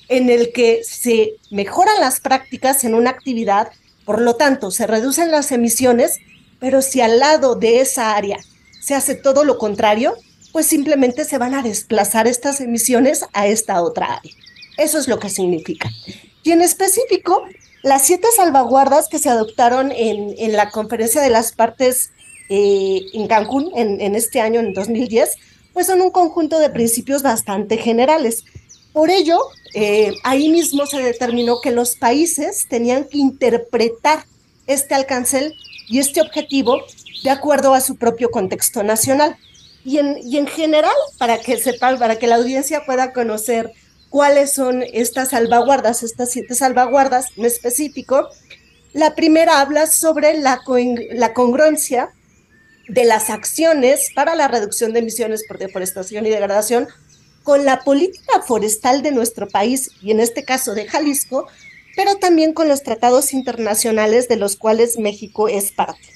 en 0.07 0.29
el 0.29 0.53
que 0.53 0.81
se 0.85 1.33
mejoran 1.51 1.99
las 1.99 2.21
prácticas 2.21 2.85
en 2.85 2.95
una 2.95 3.09
actividad, 3.09 3.69
por 4.05 4.21
lo 4.21 4.35
tanto, 4.35 4.71
se 4.71 4.87
reducen 4.87 5.31
las 5.31 5.51
emisiones, 5.51 6.19
pero 6.59 6.81
si 6.81 7.01
al 7.01 7.19
lado 7.19 7.55
de 7.55 7.81
esa 7.81 8.15
área 8.15 8.37
se 8.79 8.93
hace 8.93 9.15
todo 9.15 9.43
lo 9.43 9.57
contrario, 9.57 10.15
pues 10.51 10.67
simplemente 10.67 11.25
se 11.25 11.37
van 11.37 11.53
a 11.53 11.63
desplazar 11.63 12.27
estas 12.27 12.61
emisiones 12.61 13.25
a 13.33 13.47
esta 13.47 13.81
otra 13.81 14.13
área. 14.13 14.31
Eso 14.77 14.99
es 14.99 15.07
lo 15.07 15.19
que 15.19 15.29
significa. 15.29 15.89
Y 16.43 16.51
en 16.51 16.61
específico, 16.61 17.43
las 17.81 18.03
siete 18.03 18.27
salvaguardas 18.35 19.09
que 19.09 19.19
se 19.19 19.29
adoptaron 19.29 19.91
en, 19.91 20.53
la 20.53 20.69
conferencia 20.69 21.21
de 21.21 21.29
las 21.29 21.51
partes 21.51 22.11
eh, 22.49 23.01
en 23.13 23.27
Cancún 23.27 23.71
en, 23.75 23.99
en 23.99 24.15
este 24.15 24.39
año, 24.39 24.59
en 24.59 24.73
2010, 24.73 25.35
pues 25.73 25.87
son 25.87 26.01
un 26.01 26.11
conjunto 26.11 26.59
de 26.59 26.69
principios 26.69 27.21
bastante 27.21 27.77
generales. 27.77 28.45
Por 28.95 29.09
ello, 29.09 29.37
eh, 29.73 30.13
ahí 30.23 30.47
mismo 30.47 30.85
se 30.85 31.03
determinó 31.03 31.59
que 31.59 31.71
los 31.71 31.97
países 31.97 32.65
tenían 32.69 33.03
que 33.03 33.17
interpretar 33.17 34.25
este 34.67 34.95
alcance 34.95 35.51
y 35.89 35.99
este 35.99 36.21
objetivo 36.21 36.81
de 37.21 37.29
acuerdo 37.29 37.73
a 37.73 37.81
su 37.81 37.97
propio 37.97 38.31
contexto 38.31 38.83
nacional. 38.83 39.35
Y 39.83 39.97
en, 39.97 40.47
general, 40.47 40.95
para 41.17 41.41
que 41.41 41.57
sepan, 41.57 41.99
para 41.99 42.17
que 42.17 42.27
la 42.27 42.35
audiencia 42.35 42.85
pueda 42.85 43.11
conocer 43.11 43.69
cuáles 44.09 44.53
son 44.53 44.81
estas 44.93 45.31
salvaguardas, 45.31 46.01
estas 46.01 46.31
siete 46.31 46.55
salvaguardas 46.55 47.25
en 47.35 47.43
específico, 47.43 48.29
la 48.93 49.13
primera 49.13 49.59
habla 49.59 49.87
sobre 49.87 50.37
la 50.37 51.33
congruencia 51.33 52.11
de 52.87 53.03
las 53.03 53.29
acciones 53.29 54.11
para 54.15 54.35
la 54.35 54.47
reducción 54.47 54.93
de 54.93 54.99
emisiones 54.99 55.43
por 55.45 55.57
deforestación 55.57 56.25
y 56.25 56.29
degradación 56.29 56.87
con 57.45 57.63
la 57.63 57.81
política 57.81 58.41
forestal 58.41 59.03
de 59.03 59.11
nuestro 59.11 59.47
país 59.47 59.91
y 60.01 60.09
en 60.09 60.19
este 60.19 60.43
caso 60.43 60.73
de 60.73 60.87
Jalisco, 60.87 61.47
pero 61.95 62.15
también 62.15 62.53
con 62.53 62.67
los 62.67 62.81
tratados 62.81 63.33
internacionales 63.33 64.27
de 64.27 64.35
los 64.35 64.55
cuales 64.57 64.97
México 64.97 65.47
es 65.47 65.71
parte. 65.71 66.09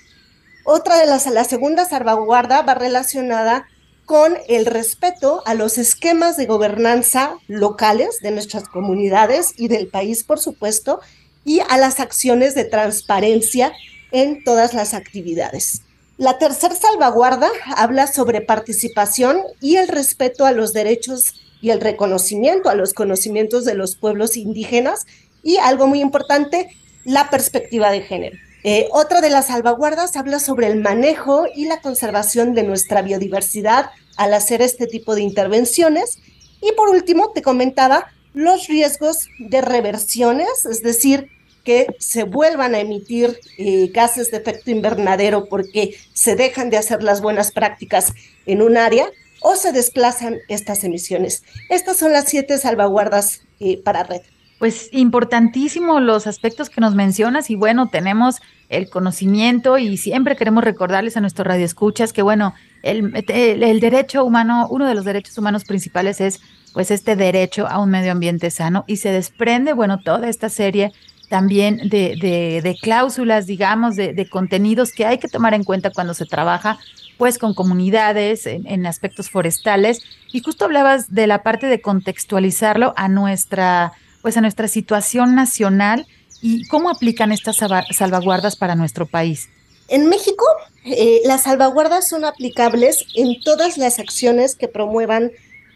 Otra 0.65 0.97
de 0.97 1.05
las, 1.05 1.27
la 1.27 1.43
segunda 1.43 1.85
salvaguarda 1.85 2.63
va 2.63 2.73
relacionada 2.73 3.67
con 4.05 4.37
el 4.47 4.65
respeto 4.65 5.43
a 5.45 5.53
los 5.53 5.77
esquemas 5.77 6.35
de 6.35 6.47
gobernanza 6.47 7.35
locales 7.47 8.17
de 8.21 8.31
nuestras 8.31 8.67
comunidades 8.67 9.53
y 9.55 9.67
del 9.67 9.87
país, 9.87 10.23
por 10.23 10.39
supuesto, 10.39 10.99
y 11.45 11.59
a 11.59 11.77
las 11.77 11.99
acciones 11.99 12.55
de 12.55 12.65
transparencia 12.65 13.71
en 14.11 14.43
todas 14.43 14.73
las 14.73 14.95
actividades. 14.95 15.83
La 16.19 16.37
tercera 16.37 16.75
salvaguarda 16.75 17.49
habla 17.77 18.05
sobre 18.05 18.41
participación 18.41 19.41
y 19.61 19.77
el 19.77 19.87
respeto 19.87 20.45
a 20.45 20.51
los 20.51 20.73
derechos 20.73 21.33
y 21.61 21.69
el 21.69 21.79
reconocimiento 21.79 22.67
a 22.67 22.75
los 22.75 22.93
conocimientos 22.93 23.63
de 23.63 23.73
los 23.73 23.95
pueblos 23.95 24.35
indígenas 24.35 25.05
y 25.43 25.59
algo 25.59 25.87
muy 25.87 26.01
importante, 26.01 26.75
la 27.05 27.29
perspectiva 27.29 27.89
de 27.89 28.01
género. 28.01 28.37
Eh, 28.65 28.89
otra 28.91 29.21
de 29.21 29.29
las 29.29 29.47
salvaguardas 29.47 30.17
habla 30.17 30.39
sobre 30.39 30.67
el 30.67 30.81
manejo 30.81 31.45
y 31.55 31.67
la 31.67 31.79
conservación 31.79 32.53
de 32.53 32.63
nuestra 32.63 33.01
biodiversidad 33.01 33.89
al 34.17 34.33
hacer 34.33 34.61
este 34.61 34.87
tipo 34.87 35.15
de 35.15 35.21
intervenciones. 35.21 36.19
Y 36.61 36.73
por 36.73 36.89
último, 36.89 37.31
te 37.31 37.41
comentaba 37.41 38.07
los 38.33 38.67
riesgos 38.67 39.29
de 39.39 39.61
reversiones, 39.61 40.65
es 40.69 40.83
decir, 40.83 41.29
que 41.69 41.85
se 41.99 42.23
vuelvan 42.23 42.73
a 42.73 42.79
emitir 42.79 43.39
eh, 43.59 43.91
gases 43.93 44.31
de 44.31 44.37
efecto 44.37 44.71
invernadero 44.71 45.45
porque 45.49 45.93
se 46.13 46.35
dejan 46.35 46.71
de 46.71 46.77
hacer 46.77 47.03
las 47.03 47.21
buenas 47.21 47.51
prácticas 47.51 48.11
en 48.47 48.63
un 48.63 48.75
área 48.75 49.05
o 49.39 49.55
se 49.55 49.71
desplazan 49.71 50.37
estas 50.47 50.83
emisiones. 50.83 51.43
Estas 51.69 51.97
son 51.97 52.11
las 52.11 52.25
siete 52.25 52.57
salvaguardas 52.57 53.41
eh, 53.59 53.79
para 53.83 54.01
red. 54.01 54.21
Pues 54.57 54.89
importantísimo 54.93 55.99
los 55.99 56.25
aspectos 56.25 56.71
que 56.71 56.81
nos 56.81 56.95
mencionas 56.95 57.51
y 57.51 57.55
bueno, 57.55 57.87
tenemos 57.87 58.37
el 58.69 58.89
conocimiento 58.89 59.77
y 59.77 59.97
siempre 59.97 60.35
queremos 60.35 60.63
recordarles 60.63 61.17
a 61.17 61.21
nuestros 61.21 61.45
radioescuchas 61.45 62.13
que 62.13 62.23
bueno, 62.23 62.55
el, 62.81 63.13
el, 63.27 63.79
derecho 63.79 64.25
humano, 64.25 64.67
uno 64.71 64.87
de 64.87 64.95
los 64.95 65.05
derechos 65.05 65.37
humanos 65.37 65.65
principales 65.65 66.19
es 66.19 66.41
pues 66.73 66.89
este 66.89 67.15
derecho 67.15 67.67
a 67.67 67.77
un 67.77 67.91
medio 67.91 68.11
ambiente 68.11 68.49
sano 68.49 68.85
y 68.87 68.97
se 68.97 69.11
desprende, 69.11 69.73
bueno, 69.73 69.99
toda 69.99 70.29
esta 70.29 70.49
serie 70.49 70.93
también 71.29 71.77
de, 71.89 72.17
de, 72.63 72.77
cláusulas, 72.81 73.45
digamos, 73.45 73.95
de, 73.95 74.13
de, 74.13 74.27
contenidos 74.27 74.91
que 74.91 75.05
hay 75.05 75.19
que 75.19 75.27
tomar 75.27 75.53
en 75.53 75.63
cuenta 75.63 75.91
cuando 75.91 76.13
se 76.13 76.25
trabaja 76.25 76.79
pues 77.17 77.37
con 77.37 77.53
comunidades 77.53 78.45
en, 78.45 78.65
en, 78.65 78.85
aspectos 78.85 79.29
forestales. 79.29 80.01
Y 80.31 80.41
justo 80.41 80.65
hablabas 80.65 81.13
de 81.13 81.27
la 81.27 81.43
parte 81.43 81.67
de 81.67 81.81
contextualizarlo 81.81 82.93
a 82.95 83.07
nuestra 83.07 83.93
pues 84.21 84.37
a 84.37 84.41
nuestra 84.41 84.67
situación 84.67 85.35
nacional 85.35 86.07
y 86.41 86.67
cómo 86.67 86.89
aplican 86.89 87.31
estas 87.31 87.57
salvaguardas 87.91 88.55
para 88.55 88.75
nuestro 88.75 89.05
país. 89.05 89.49
En 89.87 90.07
México, 90.07 90.45
eh, 90.85 91.21
las 91.25 91.43
salvaguardas 91.43 92.07
son 92.07 92.25
aplicables 92.25 93.05
en 93.15 93.41
todas 93.41 93.77
las 93.77 93.99
acciones 93.99 94.55
que 94.55 94.67
promuevan 94.67 95.31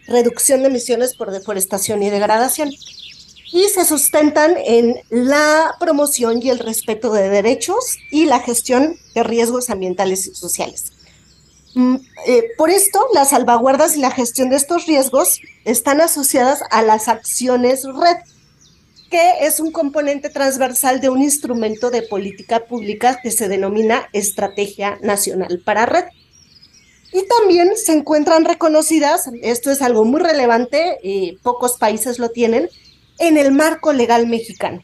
reducción 0.07 0.61
de 0.61 0.67
emisiones 0.67 1.15
por 1.15 1.31
deforestación 1.31 2.03
y 2.03 2.09
degradación 2.09 2.69
y 3.53 3.69
se 3.69 3.85
sustentan 3.85 4.55
en 4.57 4.95
la 5.11 5.75
promoción 5.79 6.41
y 6.41 6.49
el 6.49 6.57
respeto 6.57 7.13
de 7.13 7.29
derechos 7.29 7.99
y 8.09 8.25
la 8.25 8.39
gestión 8.39 8.97
de 9.13 9.21
riesgos 9.21 9.69
ambientales 9.69 10.25
y 10.25 10.33
sociales. 10.33 10.91
Mm, 11.75 11.97
eh, 12.25 12.43
por 12.57 12.71
esto, 12.71 13.05
las 13.13 13.29
salvaguardas 13.29 13.95
y 13.95 13.99
la 13.99 14.09
gestión 14.09 14.49
de 14.49 14.55
estos 14.55 14.87
riesgos 14.87 15.39
están 15.65 16.01
asociadas 16.01 16.61
a 16.71 16.81
las 16.81 17.07
acciones 17.07 17.83
red, 17.83 18.17
que 19.11 19.45
es 19.45 19.59
un 19.59 19.71
componente 19.71 20.29
transversal 20.29 20.99
de 20.99 21.09
un 21.09 21.21
instrumento 21.21 21.91
de 21.91 22.01
política 22.01 22.65
pública 22.65 23.19
que 23.21 23.29
se 23.29 23.49
denomina 23.49 24.09
Estrategia 24.13 24.97
Nacional 25.03 25.61
para 25.63 25.85
Red. 25.85 26.05
Y 27.11 27.27
también 27.27 27.73
se 27.77 27.93
encuentran 27.93 28.45
reconocidas, 28.45 29.29
esto 29.43 29.69
es 29.69 29.83
algo 29.83 30.05
muy 30.05 30.19
relevante, 30.19 30.97
y 31.03 31.33
pocos 31.43 31.77
países 31.77 32.17
lo 32.17 32.29
tienen, 32.29 32.67
en 33.19 33.37
el 33.37 33.51
marco 33.51 33.93
legal 33.93 34.27
mexicano. 34.27 34.83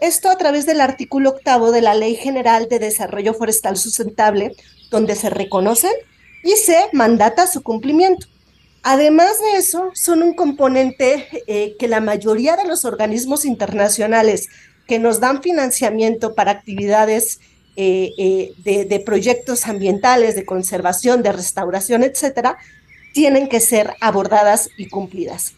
Esto 0.00 0.28
a 0.28 0.36
través 0.36 0.66
del 0.66 0.80
artículo 0.80 1.30
octavo 1.30 1.72
de 1.72 1.80
la 1.80 1.94
Ley 1.94 2.16
General 2.16 2.68
de 2.68 2.78
Desarrollo 2.78 3.32
Forestal 3.34 3.76
Sustentable, 3.76 4.54
donde 4.90 5.14
se 5.14 5.30
reconocen 5.30 5.92
y 6.42 6.52
se 6.56 6.76
mandata 6.92 7.46
su 7.46 7.62
cumplimiento. 7.62 8.26
Además 8.82 9.40
de 9.40 9.58
eso, 9.58 9.90
son 9.94 10.22
un 10.22 10.34
componente 10.34 11.26
eh, 11.46 11.74
que 11.78 11.88
la 11.88 12.00
mayoría 12.00 12.56
de 12.56 12.66
los 12.66 12.84
organismos 12.84 13.46
internacionales 13.46 14.48
que 14.86 14.98
nos 14.98 15.20
dan 15.20 15.42
financiamiento 15.42 16.34
para 16.34 16.50
actividades 16.50 17.40
eh, 17.76 18.12
eh, 18.18 18.52
de, 18.58 18.84
de, 18.84 19.00
proyectos 19.00 19.66
ambientales, 19.66 20.36
de 20.36 20.44
conservación, 20.44 21.22
de 21.22 21.32
restauración, 21.32 22.02
etcétera, 22.02 22.58
tienen 23.14 23.48
que 23.48 23.60
ser 23.60 23.94
abordadas 24.00 24.68
y 24.76 24.88
cumplidas. 24.88 25.54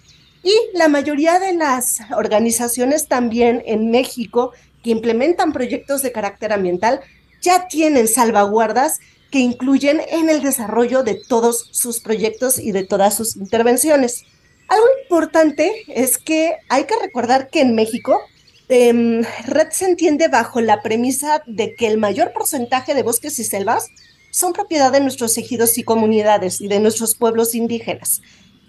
Y 0.46 0.78
la 0.78 0.86
mayoría 0.86 1.40
de 1.40 1.54
las 1.54 1.98
organizaciones 2.16 3.08
también 3.08 3.64
en 3.66 3.90
México 3.90 4.52
que 4.84 4.90
implementan 4.90 5.52
proyectos 5.52 6.02
de 6.02 6.12
carácter 6.12 6.52
ambiental 6.52 7.00
ya 7.42 7.66
tienen 7.66 8.06
salvaguardas 8.06 9.00
que 9.32 9.40
incluyen 9.40 10.00
en 10.08 10.30
el 10.30 10.44
desarrollo 10.44 11.02
de 11.02 11.16
todos 11.16 11.68
sus 11.72 11.98
proyectos 11.98 12.60
y 12.60 12.70
de 12.70 12.84
todas 12.84 13.16
sus 13.16 13.34
intervenciones. 13.34 14.22
Algo 14.68 14.86
importante 15.02 15.82
es 15.88 16.16
que 16.16 16.54
hay 16.68 16.84
que 16.84 16.94
recordar 17.02 17.50
que 17.50 17.62
en 17.62 17.74
México 17.74 18.20
eh, 18.68 19.22
Red 19.46 19.70
se 19.72 19.86
entiende 19.86 20.28
bajo 20.28 20.60
la 20.60 20.80
premisa 20.80 21.42
de 21.48 21.74
que 21.74 21.88
el 21.88 21.98
mayor 21.98 22.32
porcentaje 22.32 22.94
de 22.94 23.02
bosques 23.02 23.36
y 23.40 23.44
selvas 23.44 23.88
son 24.30 24.52
propiedad 24.52 24.92
de 24.92 25.00
nuestros 25.00 25.38
ejidos 25.38 25.76
y 25.76 25.82
comunidades 25.82 26.60
y 26.60 26.68
de 26.68 26.78
nuestros 26.78 27.16
pueblos 27.16 27.54
indígenas, 27.54 28.22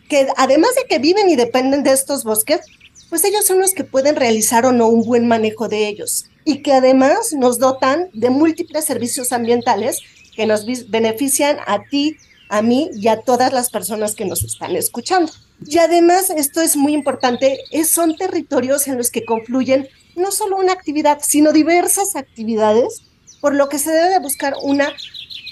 que 0.10 0.28
además 0.38 0.72
de 0.76 0.86
que 0.88 1.00
viven 1.00 1.30
y 1.30 1.36
dependen 1.36 1.84
de 1.84 1.92
estos 1.92 2.24
bosques, 2.24 2.62
pues 3.10 3.24
ellos 3.24 3.46
son 3.46 3.60
los 3.60 3.74
que 3.74 3.84
pueden 3.84 4.16
realizar 4.16 4.66
o 4.66 4.72
no 4.72 4.88
un 4.88 5.04
buen 5.04 5.28
manejo 5.28 5.68
de 5.68 5.88
ellos 5.88 6.26
y 6.44 6.62
que 6.62 6.74
además 6.74 7.34
nos 7.34 7.60
dotan 7.60 8.10
de 8.14 8.30
múltiples 8.30 8.86
servicios 8.86 9.34
ambientales 9.34 10.00
que 10.36 10.46
nos 10.46 10.66
benefician 10.90 11.58
a 11.68 11.84
ti, 11.84 12.16
a 12.50 12.62
mí 12.62 12.90
y 12.94 13.10
a 13.10 13.22
todas 13.22 13.52
las 13.52 13.70
personas 13.70 14.16
que 14.16 14.26
nos 14.26 14.44
están 14.44 14.76
escuchando. 14.76 15.32
Y 15.66 15.80
además, 15.80 16.30
esto 16.30 16.62
es 16.62 16.78
muy 16.78 16.94
importante, 16.94 17.60
es, 17.72 17.90
son 17.90 18.16
territorios 18.16 18.88
en 18.88 18.98
los 18.98 19.10
que 19.10 19.26
confluyen 19.26 19.90
no 20.16 20.32
solo 20.32 20.58
una 20.58 20.72
actividad, 20.72 21.20
sino 21.22 21.52
diversas 21.52 22.16
actividades, 22.16 23.04
por 23.42 23.54
lo 23.54 23.68
que 23.68 23.80
se 23.80 23.92
debe 23.92 24.10
de 24.10 24.20
buscar 24.20 24.54
una 24.64 24.94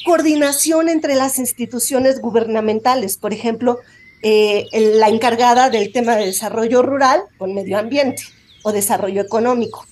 coordinación 0.06 0.88
entre 0.88 1.16
las 1.16 1.40
instituciones 1.40 2.22
gubernamentales, 2.22 3.18
por 3.18 3.34
ejemplo, 3.34 3.80
eh, 4.28 4.66
la 4.98 5.10
encargada 5.10 5.70
del 5.70 5.92
tema 5.92 6.16
de 6.16 6.26
desarrollo 6.26 6.82
rural 6.82 7.22
con 7.38 7.54
medio 7.54 7.78
ambiente 7.78 8.24
o 8.64 8.72
desarrollo 8.72 9.22
económico. 9.22 9.86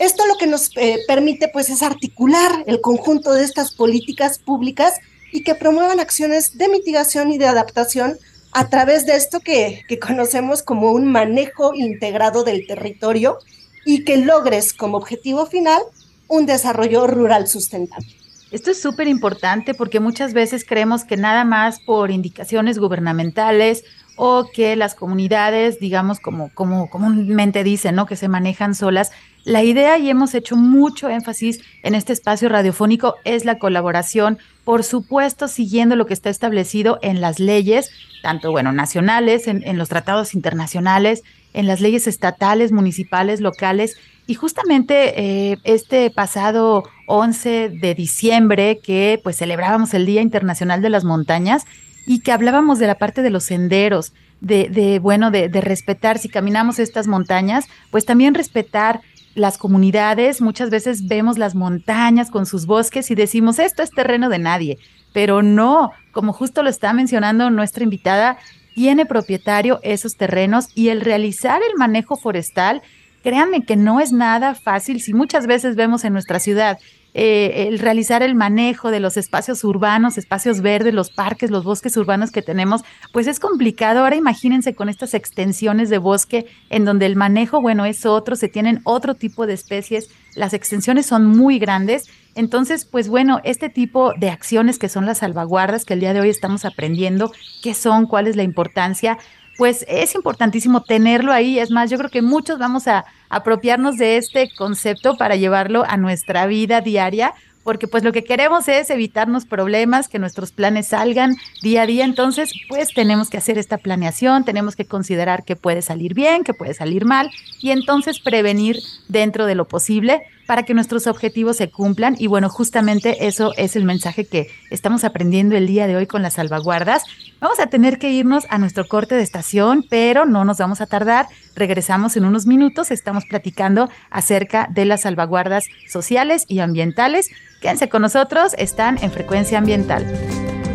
Esto 0.00 0.26
lo 0.26 0.36
que 0.38 0.48
nos 0.48 0.76
eh, 0.76 0.98
permite 1.06 1.46
pues 1.46 1.70
es 1.70 1.80
articular 1.80 2.64
el 2.66 2.80
conjunto 2.80 3.32
de 3.32 3.44
estas 3.44 3.70
políticas 3.70 4.40
públicas 4.40 4.94
y 5.30 5.44
que 5.44 5.54
promuevan 5.54 6.00
acciones 6.00 6.58
de 6.58 6.68
mitigación 6.68 7.30
y 7.30 7.38
de 7.38 7.46
adaptación 7.46 8.18
a 8.50 8.68
través 8.70 9.06
de 9.06 9.14
esto 9.14 9.38
que, 9.38 9.84
que 9.88 10.00
conocemos 10.00 10.64
como 10.64 10.90
un 10.90 11.06
manejo 11.06 11.72
integrado 11.72 12.42
del 12.42 12.66
territorio 12.66 13.38
y 13.86 14.02
que 14.02 14.16
logres 14.16 14.72
como 14.72 14.96
objetivo 14.96 15.46
final 15.46 15.80
un 16.26 16.44
desarrollo 16.44 17.06
rural 17.06 17.46
sustentable. 17.46 18.19
Esto 18.50 18.70
es 18.70 18.82
súper 18.82 19.06
importante 19.06 19.74
porque 19.74 20.00
muchas 20.00 20.32
veces 20.32 20.64
creemos 20.66 21.04
que 21.04 21.16
nada 21.16 21.44
más 21.44 21.80
por 21.80 22.10
indicaciones 22.10 22.78
gubernamentales 22.78 23.84
o 24.16 24.50
que 24.52 24.76
las 24.76 24.94
comunidades, 24.94 25.78
digamos, 25.78 26.20
como, 26.20 26.50
como 26.52 26.90
comúnmente 26.90 27.64
dicen, 27.64 27.94
¿no? 27.94 28.06
Que 28.06 28.16
se 28.16 28.28
manejan 28.28 28.74
solas, 28.74 29.12
la 29.44 29.62
idea 29.62 29.96
y 29.98 30.10
hemos 30.10 30.34
hecho 30.34 30.56
mucho 30.56 31.08
énfasis 31.08 31.60
en 31.82 31.94
este 31.94 32.12
espacio 32.12 32.48
radiofónico 32.50 33.14
es 33.24 33.46
la 33.46 33.58
colaboración, 33.58 34.38
por 34.64 34.84
supuesto, 34.84 35.48
siguiendo 35.48 35.96
lo 35.96 36.04
que 36.04 36.12
está 36.12 36.28
establecido 36.28 36.98
en 37.00 37.22
las 37.22 37.38
leyes, 37.38 37.90
tanto, 38.22 38.50
bueno, 38.50 38.72
nacionales, 38.72 39.46
en, 39.48 39.62
en 39.66 39.78
los 39.78 39.88
tratados 39.88 40.34
internacionales, 40.34 41.22
en 41.54 41.66
las 41.66 41.80
leyes 41.80 42.06
estatales, 42.06 42.72
municipales, 42.72 43.40
locales. 43.40 43.96
Y 44.26 44.34
justamente 44.34 45.50
eh, 45.50 45.58
este 45.64 46.10
pasado 46.10 46.84
11 47.10 47.68
de 47.80 47.94
diciembre, 47.94 48.80
que 48.82 49.20
pues 49.22 49.36
celebrábamos 49.36 49.92
el 49.94 50.06
Día 50.06 50.22
Internacional 50.22 50.80
de 50.80 50.90
las 50.90 51.04
Montañas 51.04 51.64
y 52.06 52.20
que 52.20 52.32
hablábamos 52.32 52.78
de 52.78 52.86
la 52.86 52.96
parte 52.96 53.22
de 53.22 53.30
los 53.30 53.44
senderos, 53.44 54.12
de, 54.40 54.68
de 54.68 54.98
bueno, 54.98 55.30
de, 55.30 55.48
de 55.48 55.60
respetar, 55.60 56.18
si 56.18 56.28
caminamos 56.28 56.78
estas 56.78 57.06
montañas, 57.06 57.66
pues 57.90 58.04
también 58.06 58.34
respetar 58.34 59.00
las 59.34 59.58
comunidades, 59.58 60.40
muchas 60.40 60.70
veces 60.70 61.06
vemos 61.06 61.38
las 61.38 61.54
montañas 61.54 62.30
con 62.30 62.46
sus 62.46 62.66
bosques 62.66 63.10
y 63.10 63.14
decimos, 63.14 63.58
esto 63.58 63.82
es 63.82 63.90
terreno 63.90 64.28
de 64.28 64.38
nadie, 64.38 64.78
pero 65.12 65.42
no, 65.42 65.92
como 66.12 66.32
justo 66.32 66.62
lo 66.62 66.70
está 66.70 66.92
mencionando 66.92 67.50
nuestra 67.50 67.84
invitada, 67.84 68.38
tiene 68.74 69.06
propietario 69.06 69.80
esos 69.82 70.16
terrenos 70.16 70.68
y 70.74 70.88
el 70.88 71.00
realizar 71.00 71.60
el 71.62 71.76
manejo 71.76 72.16
forestal, 72.16 72.82
créanme 73.22 73.64
que 73.64 73.76
no 73.76 74.00
es 74.00 74.12
nada 74.12 74.54
fácil. 74.54 75.00
Si 75.00 75.12
muchas 75.12 75.46
veces 75.46 75.76
vemos 75.76 76.04
en 76.04 76.12
nuestra 76.12 76.38
ciudad 76.38 76.78
eh, 77.12 77.66
el 77.68 77.78
realizar 77.78 78.22
el 78.22 78.34
manejo 78.34 78.90
de 78.90 79.00
los 79.00 79.16
espacios 79.16 79.64
urbanos, 79.64 80.16
espacios 80.16 80.60
verdes, 80.60 80.94
los 80.94 81.10
parques, 81.10 81.50
los 81.50 81.64
bosques 81.64 81.96
urbanos 81.96 82.30
que 82.30 82.42
tenemos, 82.42 82.82
pues 83.12 83.26
es 83.26 83.40
complicado. 83.40 84.00
Ahora 84.00 84.16
imagínense 84.16 84.74
con 84.74 84.88
estas 84.88 85.14
extensiones 85.14 85.90
de 85.90 85.98
bosque 85.98 86.46
en 86.68 86.84
donde 86.84 87.06
el 87.06 87.16
manejo, 87.16 87.60
bueno, 87.60 87.84
es 87.84 88.06
otro, 88.06 88.36
se 88.36 88.48
tienen 88.48 88.80
otro 88.84 89.14
tipo 89.14 89.46
de 89.46 89.54
especies, 89.54 90.10
las 90.36 90.54
extensiones 90.54 91.06
son 91.06 91.26
muy 91.26 91.58
grandes. 91.58 92.08
Entonces, 92.36 92.84
pues 92.84 93.08
bueno, 93.08 93.40
este 93.42 93.68
tipo 93.68 94.12
de 94.16 94.30
acciones 94.30 94.78
que 94.78 94.88
son 94.88 95.04
las 95.04 95.18
salvaguardas 95.18 95.84
que 95.84 95.94
el 95.94 96.00
día 96.00 96.14
de 96.14 96.20
hoy 96.20 96.28
estamos 96.28 96.64
aprendiendo, 96.64 97.32
qué 97.62 97.74
son, 97.74 98.06
cuál 98.06 98.28
es 98.28 98.36
la 98.36 98.44
importancia, 98.44 99.18
pues 99.58 99.84
es 99.88 100.14
importantísimo 100.14 100.82
tenerlo 100.82 101.32
ahí. 101.32 101.58
Es 101.58 101.70
más, 101.70 101.90
yo 101.90 101.98
creo 101.98 102.08
que 102.08 102.22
muchos 102.22 102.58
vamos 102.58 102.86
a 102.86 103.04
apropiarnos 103.30 103.96
de 103.96 104.18
este 104.18 104.50
concepto 104.54 105.16
para 105.16 105.36
llevarlo 105.36 105.84
a 105.86 105.96
nuestra 105.96 106.46
vida 106.46 106.80
diaria, 106.80 107.32
porque 107.62 107.88
pues 107.88 108.02
lo 108.02 108.12
que 108.12 108.24
queremos 108.24 108.68
es 108.68 108.90
evitarnos 108.90 109.44
problemas, 109.44 110.08
que 110.08 110.18
nuestros 110.18 110.50
planes 110.50 110.88
salgan 110.88 111.36
día 111.62 111.82
a 111.82 111.86
día, 111.86 112.04
entonces 112.04 112.52
pues 112.68 112.92
tenemos 112.94 113.30
que 113.30 113.36
hacer 113.36 113.58
esta 113.58 113.78
planeación, 113.78 114.44
tenemos 114.44 114.76
que 114.76 114.86
considerar 114.86 115.44
que 115.44 115.56
puede 115.56 115.82
salir 115.82 116.14
bien, 116.14 116.42
que 116.42 116.54
puede 116.54 116.74
salir 116.74 117.04
mal 117.04 117.30
y 117.60 117.70
entonces 117.70 118.20
prevenir 118.20 118.80
dentro 119.08 119.46
de 119.46 119.54
lo 119.54 119.68
posible 119.68 120.22
para 120.46 120.64
que 120.64 120.74
nuestros 120.74 121.06
objetivos 121.06 121.58
se 121.58 121.70
cumplan. 121.70 122.16
Y 122.18 122.26
bueno, 122.26 122.48
justamente 122.48 123.26
eso 123.28 123.52
es 123.56 123.76
el 123.76 123.84
mensaje 123.84 124.24
que 124.24 124.48
estamos 124.70 125.04
aprendiendo 125.04 125.56
el 125.56 125.66
día 125.66 125.86
de 125.86 125.96
hoy 125.96 126.06
con 126.06 126.22
las 126.22 126.34
salvaguardas. 126.34 127.04
Vamos 127.40 127.60
a 127.60 127.66
tener 127.66 127.98
que 127.98 128.10
irnos 128.10 128.46
a 128.50 128.58
nuestro 128.58 128.86
corte 128.88 129.14
de 129.14 129.22
estación, 129.22 129.84
pero 129.88 130.26
no 130.26 130.44
nos 130.44 130.58
vamos 130.58 130.80
a 130.80 130.86
tardar. 130.86 131.26
Regresamos 131.54 132.16
en 132.16 132.24
unos 132.24 132.46
minutos. 132.46 132.90
Estamos 132.90 133.24
platicando 133.26 133.88
acerca 134.10 134.68
de 134.70 134.84
las 134.84 135.02
salvaguardas 135.02 135.64
sociales 135.88 136.44
y 136.48 136.60
ambientales. 136.60 137.30
Quédense 137.60 137.88
con 137.88 138.02
nosotros, 138.02 138.54
están 138.56 138.98
en 139.02 139.10
Frecuencia 139.10 139.58
Ambiental. 139.58 140.06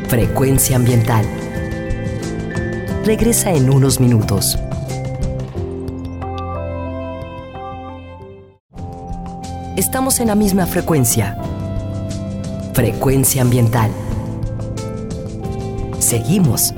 Frecuencia 0.08 0.76
Ambiental. 0.76 1.26
Regresa 3.06 3.52
en 3.52 3.70
unos 3.70 4.00
minutos. 4.00 4.58
estamos 9.76 10.20
en 10.20 10.28
la 10.28 10.36
misma 10.36 10.66
frecuencia. 10.66 11.38
Frecuencia 12.76 13.42
ambiental. 13.42 13.90
Seguimos 16.00 16.74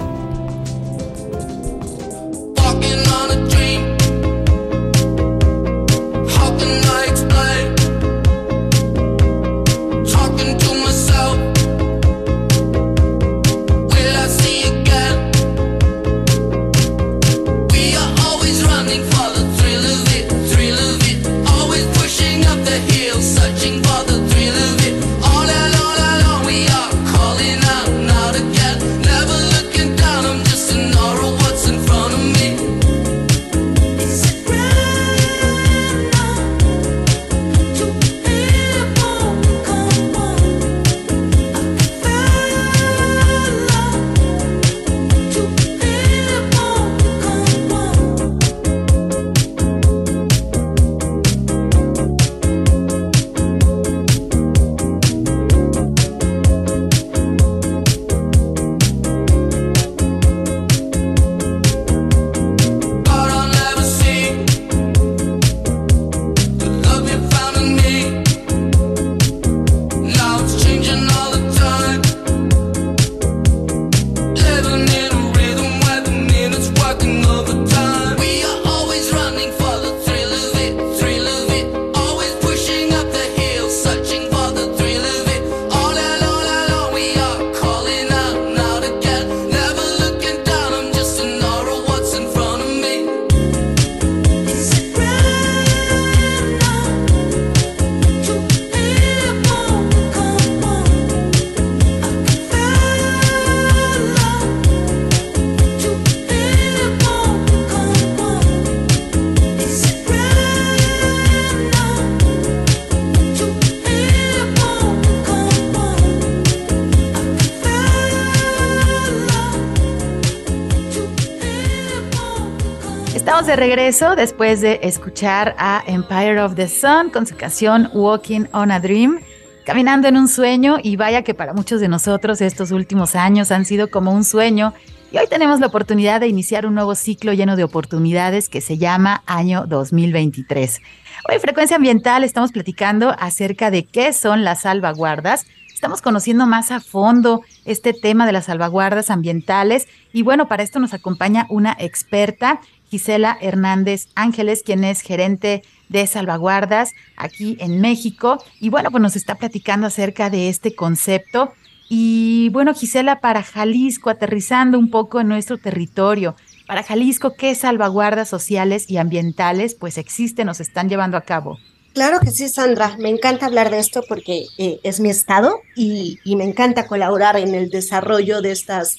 de 123.48 123.56
regreso 123.56 124.18
después 124.18 124.60
de 124.60 124.82
escuchar 124.84 125.56
a 125.58 125.82
Empire 125.88 126.42
of 126.42 126.56
the 126.56 126.68
Sun 126.68 127.10
con 127.12 127.26
su 127.26 127.38
canción 127.38 127.90
Walking 127.94 128.44
on 128.52 128.72
a 128.72 128.82
Dream, 128.82 129.22
caminando 129.66 130.10
en 130.10 130.18
un 130.18 130.28
sueño 130.28 130.80
y 130.84 130.98
vaya 130.98 131.22
que 131.22 131.34
para 131.34 131.54
muchos 131.54 131.80
de 131.80 131.88
nosotros 131.88 132.42
estos 132.42 132.72
últimos 132.72 133.16
años 133.16 133.52
han 133.52 133.64
sido 133.64 133.90
como 133.90 134.12
un 134.12 134.26
sueño 134.26 134.74
y 135.14 135.18
hoy 135.18 135.28
tenemos 135.30 135.62
la 135.62 135.68
oportunidad 135.68 136.20
de 136.20 136.28
iniciar 136.28 136.66
un 136.66 136.76
nuevo 136.76 136.94
ciclo 136.94 137.32
lleno 137.32 137.56
de 137.56 137.64
oportunidades 137.64 138.50
que 138.50 138.60
se 138.60 138.78
llama 138.78 139.24
Año 139.26 139.66
2023. 139.66 140.82
Hoy 141.30 141.36
en 141.36 141.42
Frecuencia 141.42 141.78
Ambiental 141.78 142.26
estamos 142.26 142.52
platicando 142.52 143.16
acerca 143.18 143.72
de 143.72 143.86
qué 143.86 144.12
son 144.12 144.44
las 144.44 144.64
salvaguardas. 144.64 145.46
Estamos 145.74 146.02
conociendo 146.02 146.48
más 146.48 146.72
a 146.72 146.82
fondo 146.82 147.44
este 147.64 147.94
tema 147.94 148.26
de 148.26 148.34
las 148.34 148.46
salvaguardas 148.46 149.10
ambientales 149.10 149.88
y 150.12 150.24
bueno, 150.24 150.50
para 150.50 150.64
esto 150.64 150.80
nos 150.80 150.94
acompaña 150.94 151.46
una 151.50 151.78
experta 151.80 152.60
Gisela 152.90 153.38
Hernández 153.42 154.08
Ángeles, 154.16 154.64
quien 154.64 154.84
es 154.84 155.02
gerente 155.02 155.64
de 155.90 156.06
salvaguardas 156.08 156.94
aquí 157.16 157.58
en 157.60 157.82
México. 157.82 158.44
Y 158.60 158.70
bueno, 158.70 158.92
pues 158.92 159.02
nos 159.02 159.16
está 159.16 159.36
platicando 159.36 159.88
acerca 159.88 160.30
de 160.30 160.50
este 160.50 160.76
concepto. 160.76 161.54
Y 161.90 162.50
bueno, 162.50 162.74
Gisela, 162.74 163.22
para 163.22 163.44
Jalisco, 163.44 164.10
aterrizando 164.10 164.78
un 164.78 164.90
poco 164.90 165.22
en 165.22 165.30
nuestro 165.30 165.58
territorio, 165.58 166.36
para 166.68 166.84
Jalisco, 166.84 167.34
¿qué 167.38 167.56
salvaguardas 167.56 168.28
sociales 168.28 168.90
y 168.90 168.98
ambientales 168.98 169.74
pues 169.74 169.98
existen 169.98 170.50
o 170.50 170.54
se 170.54 170.64
están 170.64 170.90
llevando 170.90 171.16
a 171.16 171.22
cabo? 171.22 171.58
Claro 171.94 172.20
que 172.20 172.30
sí, 172.30 172.50
Sandra. 172.50 172.98
Me 173.00 173.10
encanta 173.10 173.46
hablar 173.46 173.72
de 173.72 173.80
esto 173.80 174.04
porque 174.08 174.46
eh, 174.58 174.80
es 174.84 175.00
mi 175.00 175.10
estado 175.10 175.62
y, 175.76 176.20
me 176.26 176.44
encanta 176.44 176.86
colaborar 176.86 177.38
en 177.38 177.56
el 177.56 177.70
desarrollo 177.70 178.42
de 178.42 178.52
estas, 178.52 178.98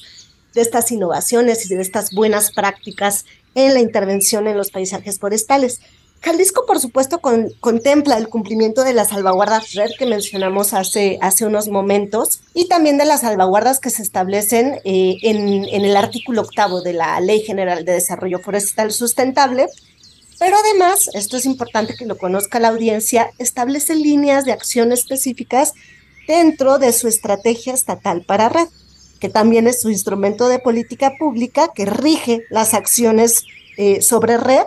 de 0.53 0.61
estas 0.61 0.91
innovaciones 0.91 1.69
y 1.69 1.75
de 1.75 1.81
estas 1.81 2.11
buenas 2.11 2.51
prácticas 2.51 3.25
en 3.55 3.73
la 3.73 3.79
intervención 3.79 4.47
en 4.47 4.57
los 4.57 4.71
paisajes 4.71 5.19
forestales. 5.19 5.81
Jalisco, 6.21 6.65
por 6.65 6.79
supuesto, 6.79 7.21
contempla 7.21 8.17
el 8.17 8.27
cumplimiento 8.27 8.83
de 8.83 8.93
las 8.93 9.09
salvaguardas 9.09 9.73
RED 9.73 9.91
que 9.97 10.05
mencionamos 10.05 10.73
hace, 10.73 11.17
hace 11.21 11.45
unos 11.45 11.69
momentos 11.69 12.41
y 12.53 12.67
también 12.67 12.97
de 12.97 13.05
las 13.05 13.21
salvaguardas 13.21 13.79
que 13.79 13.89
se 13.89 14.01
establecen 14.01 14.81
eh, 14.83 15.15
en, 15.21 15.63
en 15.63 15.85
el 15.85 15.95
artículo 15.95 16.41
octavo 16.41 16.81
de 16.81 16.93
la 16.93 17.21
Ley 17.21 17.41
General 17.41 17.85
de 17.85 17.93
Desarrollo 17.93 18.39
Forestal 18.39 18.91
Sustentable, 18.91 19.67
pero 20.39 20.55
además, 20.57 21.09
esto 21.13 21.35
es 21.35 21.45
importante 21.45 21.95
que 21.95 22.05
lo 22.05 22.17
conozca 22.17 22.59
la 22.59 22.69
audiencia, 22.69 23.31
establece 23.37 23.95
líneas 23.95 24.45
de 24.45 24.53
acción 24.53 24.93
específicas 24.93 25.73
dentro 26.27 26.79
de 26.79 26.93
su 26.93 27.09
estrategia 27.09 27.73
estatal 27.73 28.23
para 28.25 28.47
red, 28.47 28.67
que 29.19 29.29
también 29.29 29.67
es 29.67 29.81
su 29.81 29.89
instrumento 29.89 30.47
de 30.47 30.59
política 30.59 31.13
pública 31.17 31.71
que 31.73 31.85
rige 31.85 32.43
las 32.49 32.73
acciones 32.73 33.43
eh, 33.77 34.01
sobre 34.01 34.37
red 34.37 34.63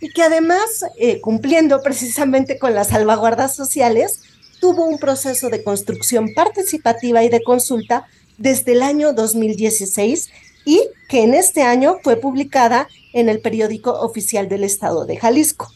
y 0.00 0.12
que 0.12 0.22
además, 0.22 0.84
eh, 0.98 1.20
cumpliendo 1.20 1.82
precisamente 1.82 2.58
con 2.58 2.74
las 2.74 2.88
salvaguardas 2.88 3.54
sociales, 3.54 4.20
tuvo 4.60 4.84
un 4.84 4.98
proceso 4.98 5.48
de 5.48 5.62
construcción 5.62 6.34
participativa 6.34 7.22
y 7.24 7.28
de 7.28 7.42
consulta 7.42 8.06
desde 8.38 8.72
el 8.72 8.82
año 8.82 9.12
2016 9.12 10.30
y 10.64 10.82
que 11.08 11.22
en 11.22 11.34
este 11.34 11.62
año 11.62 11.98
fue 12.02 12.16
publicada 12.16 12.88
en 13.12 13.28
el 13.28 13.40
periódico 13.40 13.92
oficial 13.92 14.48
del 14.48 14.64
Estado 14.64 15.06
de 15.06 15.16
Jalisco. 15.16 15.70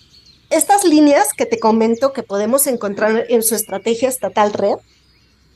Estas 0.51 0.85
líneas 0.85 1.33
que 1.33 1.47
te 1.47 1.61
comento 1.61 2.13
que 2.13 2.25
podemos 2.25 2.67
encontrar 2.67 3.27
en 3.29 3.43
su 3.43 3.55
estrategia 3.55 4.09
estatal 4.09 4.53
red 4.53 4.77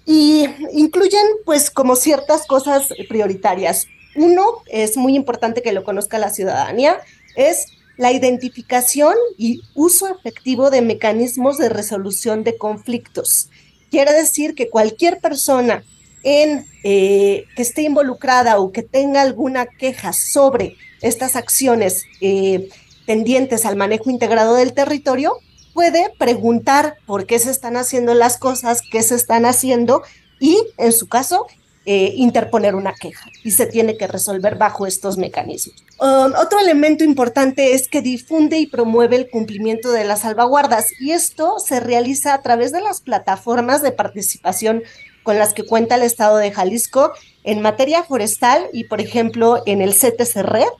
y 0.07 0.47
incluyen 0.73 1.27
pues 1.45 1.71
como 1.71 1.97
ciertas 1.97 2.47
cosas 2.47 2.89
prioritarias. 3.09 3.87
Uno, 4.17 4.63
es 4.67 4.97
muy 4.97 5.17
importante 5.17 5.63
que 5.63 5.73
lo 5.73 5.85
conozca 5.85 6.19
la 6.19 6.31
ciudadanía, 6.31 7.01
es 7.37 7.67
la 7.97 8.13
identificación 8.13 9.15
y 9.39 9.63
uso 9.75 10.09
efectivo 10.09 10.71
de 10.71 10.83
mecanismos 10.83 11.59
de 11.59 11.69
resolución 11.69 12.45
de 12.45 12.59
conflictos. 12.59 13.49
Quiere 13.91 14.13
decir 14.13 14.55
que 14.55 14.69
cualquier 14.69 15.21
persona 15.21 15.85
eh, 16.25 17.45
que 17.55 17.63
esté 17.63 17.83
involucrada 17.83 18.59
o 18.59 18.73
que 18.73 18.83
tenga 18.83 19.21
alguna 19.21 19.67
queja 19.67 20.13
sobre 20.13 20.77
estas 21.03 21.37
acciones 21.37 22.05
eh, 22.21 22.69
tendientes 23.07 23.67
al 23.67 23.77
manejo 23.77 24.11
integrado 24.11 24.55
del 24.55 24.73
territorio, 24.73 25.35
puede 25.75 26.11
preguntar 26.19 26.97
por 27.05 27.27
qué 27.27 27.39
se 27.39 27.51
están 27.51 27.77
haciendo 27.77 28.15
las 28.15 28.39
cosas, 28.39 28.81
qué 28.91 29.03
se 29.03 29.17
están 29.17 29.45
haciendo 29.45 30.03
y, 30.41 30.57
en 30.79 30.93
su 30.93 31.09
caso, 31.09 31.47
eh, 31.87 32.15
interponer 32.17 32.75
una 32.75 32.95
queja 32.95 33.29
y 33.43 33.51
se 33.51 33.67
tiene 33.67 33.99
que 33.99 34.07
resolver 34.07 34.57
bajo 34.57 34.87
estos 34.87 35.19
mecanismos. 35.19 35.77
Um, 36.01 36.33
otro 36.41 36.59
elemento 36.59 37.05
importante 37.05 37.75
es 37.75 37.89
que 37.89 38.01
difunde 38.01 38.59
y 38.59 38.67
promueve 38.67 39.17
el 39.17 39.29
cumplimiento 39.29 39.93
de 39.93 40.05
las 40.05 40.21
salvaguardas 40.21 40.87
y 40.99 41.11
esto 41.11 41.59
se 41.59 41.81
realiza 41.81 42.33
a 42.33 42.41
través 42.41 42.73
de 42.73 42.81
las 42.81 43.03
plataformas 43.03 43.83
de 43.83 43.93
participación 43.93 44.83
con 45.25 45.39
las 45.39 45.53
que 45.53 45.67
cuenta 45.67 45.97
el 45.97 46.03
Estado 46.03 46.39
de 46.39 46.53
Jalisco 46.53 47.13
en 47.43 47.61
materia 47.61 48.03
forestal 48.03 48.69
y, 48.73 48.85
por 48.85 49.03
ejemplo, 49.03 49.63
en 49.67 49.83
el 49.83 49.93
CTC 49.93 50.37
Red. 50.37 50.73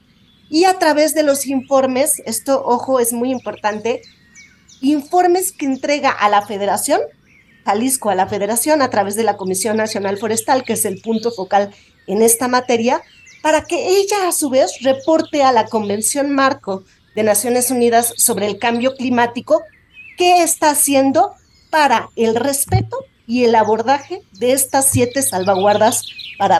Y 0.49 0.63
a 0.63 0.79
través 0.79 1.13
de 1.13 1.21
los 1.21 1.45
informes, 1.45 2.21
esto, 2.25 2.63
ojo, 2.65 2.99
es 2.99 3.13
muy 3.13 3.31
importante, 3.31 4.01
informes 4.91 5.51
que 5.51 5.65
entrega 5.65 6.11
a 6.11 6.29
la 6.29 6.45
Federación, 6.45 7.01
Jalisco 7.65 8.09
a 8.09 8.15
la 8.15 8.27
Federación, 8.27 8.81
a 8.81 8.89
través 8.89 9.15
de 9.15 9.23
la 9.23 9.37
Comisión 9.37 9.77
Nacional 9.77 10.17
Forestal, 10.17 10.63
que 10.63 10.73
es 10.73 10.85
el 10.85 11.01
punto 11.01 11.31
focal 11.31 11.73
en 12.07 12.21
esta 12.21 12.47
materia, 12.47 13.01
para 13.41 13.63
que 13.63 13.97
ella 13.97 14.27
a 14.27 14.31
su 14.31 14.49
vez 14.49 14.81
reporte 14.81 15.43
a 15.43 15.51
la 15.51 15.65
Convención 15.65 16.33
Marco 16.33 16.83
de 17.15 17.23
Naciones 17.23 17.71
Unidas 17.71 18.13
sobre 18.17 18.45
el 18.45 18.59
Cambio 18.59 18.95
Climático 18.95 19.61
qué 20.17 20.43
está 20.43 20.71
haciendo 20.71 21.33
para 21.69 22.09
el 22.15 22.35
respeto 22.35 22.97
y 23.27 23.43
el 23.43 23.55
abordaje 23.55 24.21
de 24.33 24.51
estas 24.51 24.89
siete 24.89 25.21
salvaguardas 25.21 26.03
para. 26.37 26.59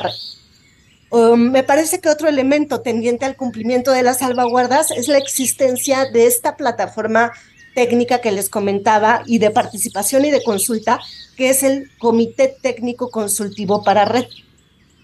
Um, 1.11 1.51
me 1.51 1.63
parece 1.63 2.01
que 2.01 2.09
otro 2.09 2.27
elemento 2.27 2.81
tendiente 2.81 3.25
al 3.25 3.35
cumplimiento 3.35 3.91
de 3.91 4.03
las 4.03 4.19
salvaguardas 4.19 4.91
es 4.91 5.07
la 5.07 5.17
existencia 5.17 6.05
de 6.11 6.25
esta 6.25 6.57
plataforma 6.57 7.31
técnica 7.75 8.21
que 8.21 8.31
les 8.31 8.49
comentaba 8.49 9.21
y 9.27 9.37
de 9.37 9.51
participación 9.51 10.25
y 10.25 10.31
de 10.31 10.41
consulta, 10.41 10.99
que 11.37 11.49
es 11.49 11.61
el 11.61 11.91
Comité 11.99 12.55
Técnico 12.61 13.11
Consultivo 13.11 13.83
para 13.83 14.05
Red, 14.05 14.25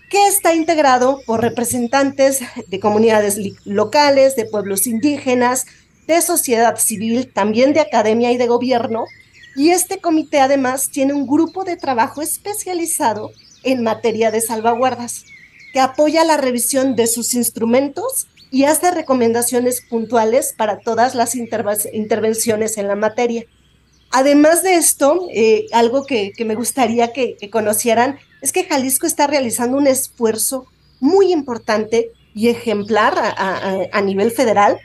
que 0.10 0.28
está 0.28 0.56
integrado 0.56 1.20
por 1.26 1.42
representantes 1.42 2.40
de 2.68 2.80
comunidades 2.80 3.38
locales, 3.66 4.36
de 4.36 4.46
pueblos 4.46 4.88
indígenas, 4.88 5.66
de 6.08 6.22
sociedad 6.22 6.78
civil, 6.78 7.32
también 7.32 7.74
de 7.74 7.82
academia 7.82 8.32
y 8.32 8.38
de 8.38 8.48
gobierno, 8.48 9.06
y 9.56 9.70
este 9.70 10.00
comité 10.00 10.40
además 10.40 10.90
tiene 10.90 11.14
un 11.14 11.28
grupo 11.28 11.64
de 11.64 11.78
trabajo 11.78 12.22
especializado 12.22 13.32
en 13.64 13.84
materia 13.84 14.32
de 14.32 14.42
salvaguardas, 14.42 15.26
que 15.74 15.80
apoya 15.80 16.24
la 16.24 16.38
revisión 16.38 16.96
de 16.96 17.08
sus 17.08 17.34
instrumentos 17.34 18.28
y 18.52 18.66
hace 18.66 18.92
recomendaciones 18.92 19.82
puntuales 19.82 20.54
para 20.56 20.80
todas 20.80 21.16
las 21.16 21.36
intervenciones 21.36 22.78
en 22.78 22.88
la 22.88 22.96
materia. 22.96 23.46
Además 24.12 24.62
de 24.62 24.76
esto, 24.76 25.28
eh, 25.34 25.66
algo 25.72 26.06
que, 26.06 26.34
me 26.46 26.56
gustaría 26.56 27.14
que, 27.14 27.38
conocieran 27.50 28.20
es 28.42 28.52
que 28.52 28.66
Jalisco 28.66 29.08
está 29.08 29.26
realizando 29.26 29.78
un 29.78 29.88
esfuerzo 29.88 30.68
muy 31.00 31.32
importante 31.32 32.12
y 32.36 32.50
ejemplar 32.50 33.14
a 33.18 34.02
nivel 34.02 34.32
federal 34.32 34.80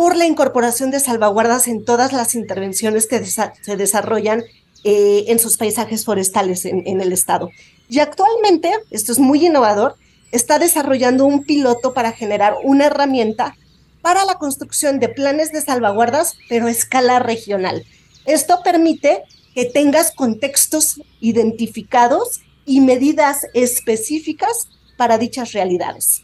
por 0.00 0.16
la 0.16 0.24
incorporación 0.24 0.90
de 0.90 0.98
salvaguardas 0.98 1.68
en 1.68 1.84
todas 1.84 2.14
las 2.14 2.34
intervenciones 2.34 3.06
que 3.06 3.22
se 3.22 3.76
desarrollan 3.76 4.42
eh, 4.82 5.24
en 5.28 5.38
sus 5.38 5.58
paisajes 5.58 6.06
forestales 6.06 6.64
en, 6.64 6.84
en 6.86 7.02
el 7.02 7.12
estado. 7.12 7.50
Y 7.90 7.98
actualmente, 7.98 8.72
esto 8.90 9.12
es 9.12 9.18
muy 9.18 9.44
innovador, 9.44 9.96
está 10.32 10.58
desarrollando 10.58 11.26
un 11.26 11.44
piloto 11.44 11.94
para 11.94 12.12
generar 12.12 12.54
una 12.62 12.86
herramienta 12.86 13.56
para 14.02 14.24
la 14.24 14.36
construcción 14.36 14.98
de 14.98 15.08
planes 15.08 15.52
de 15.52 15.60
salvaguardas, 15.60 16.36
pero 16.48 16.66
a 16.66 16.70
escala 16.70 17.18
regional. 17.18 17.84
Esto 18.24 18.60
permite 18.62 19.22
que 19.54 19.66
tengas 19.66 20.12
contextos 20.12 21.00
identificados 21.20 22.40
y 22.64 22.80
medidas 22.80 23.46
específicas 23.52 24.68
para 24.96 25.18
dichas 25.18 25.52
realidades. 25.52 26.22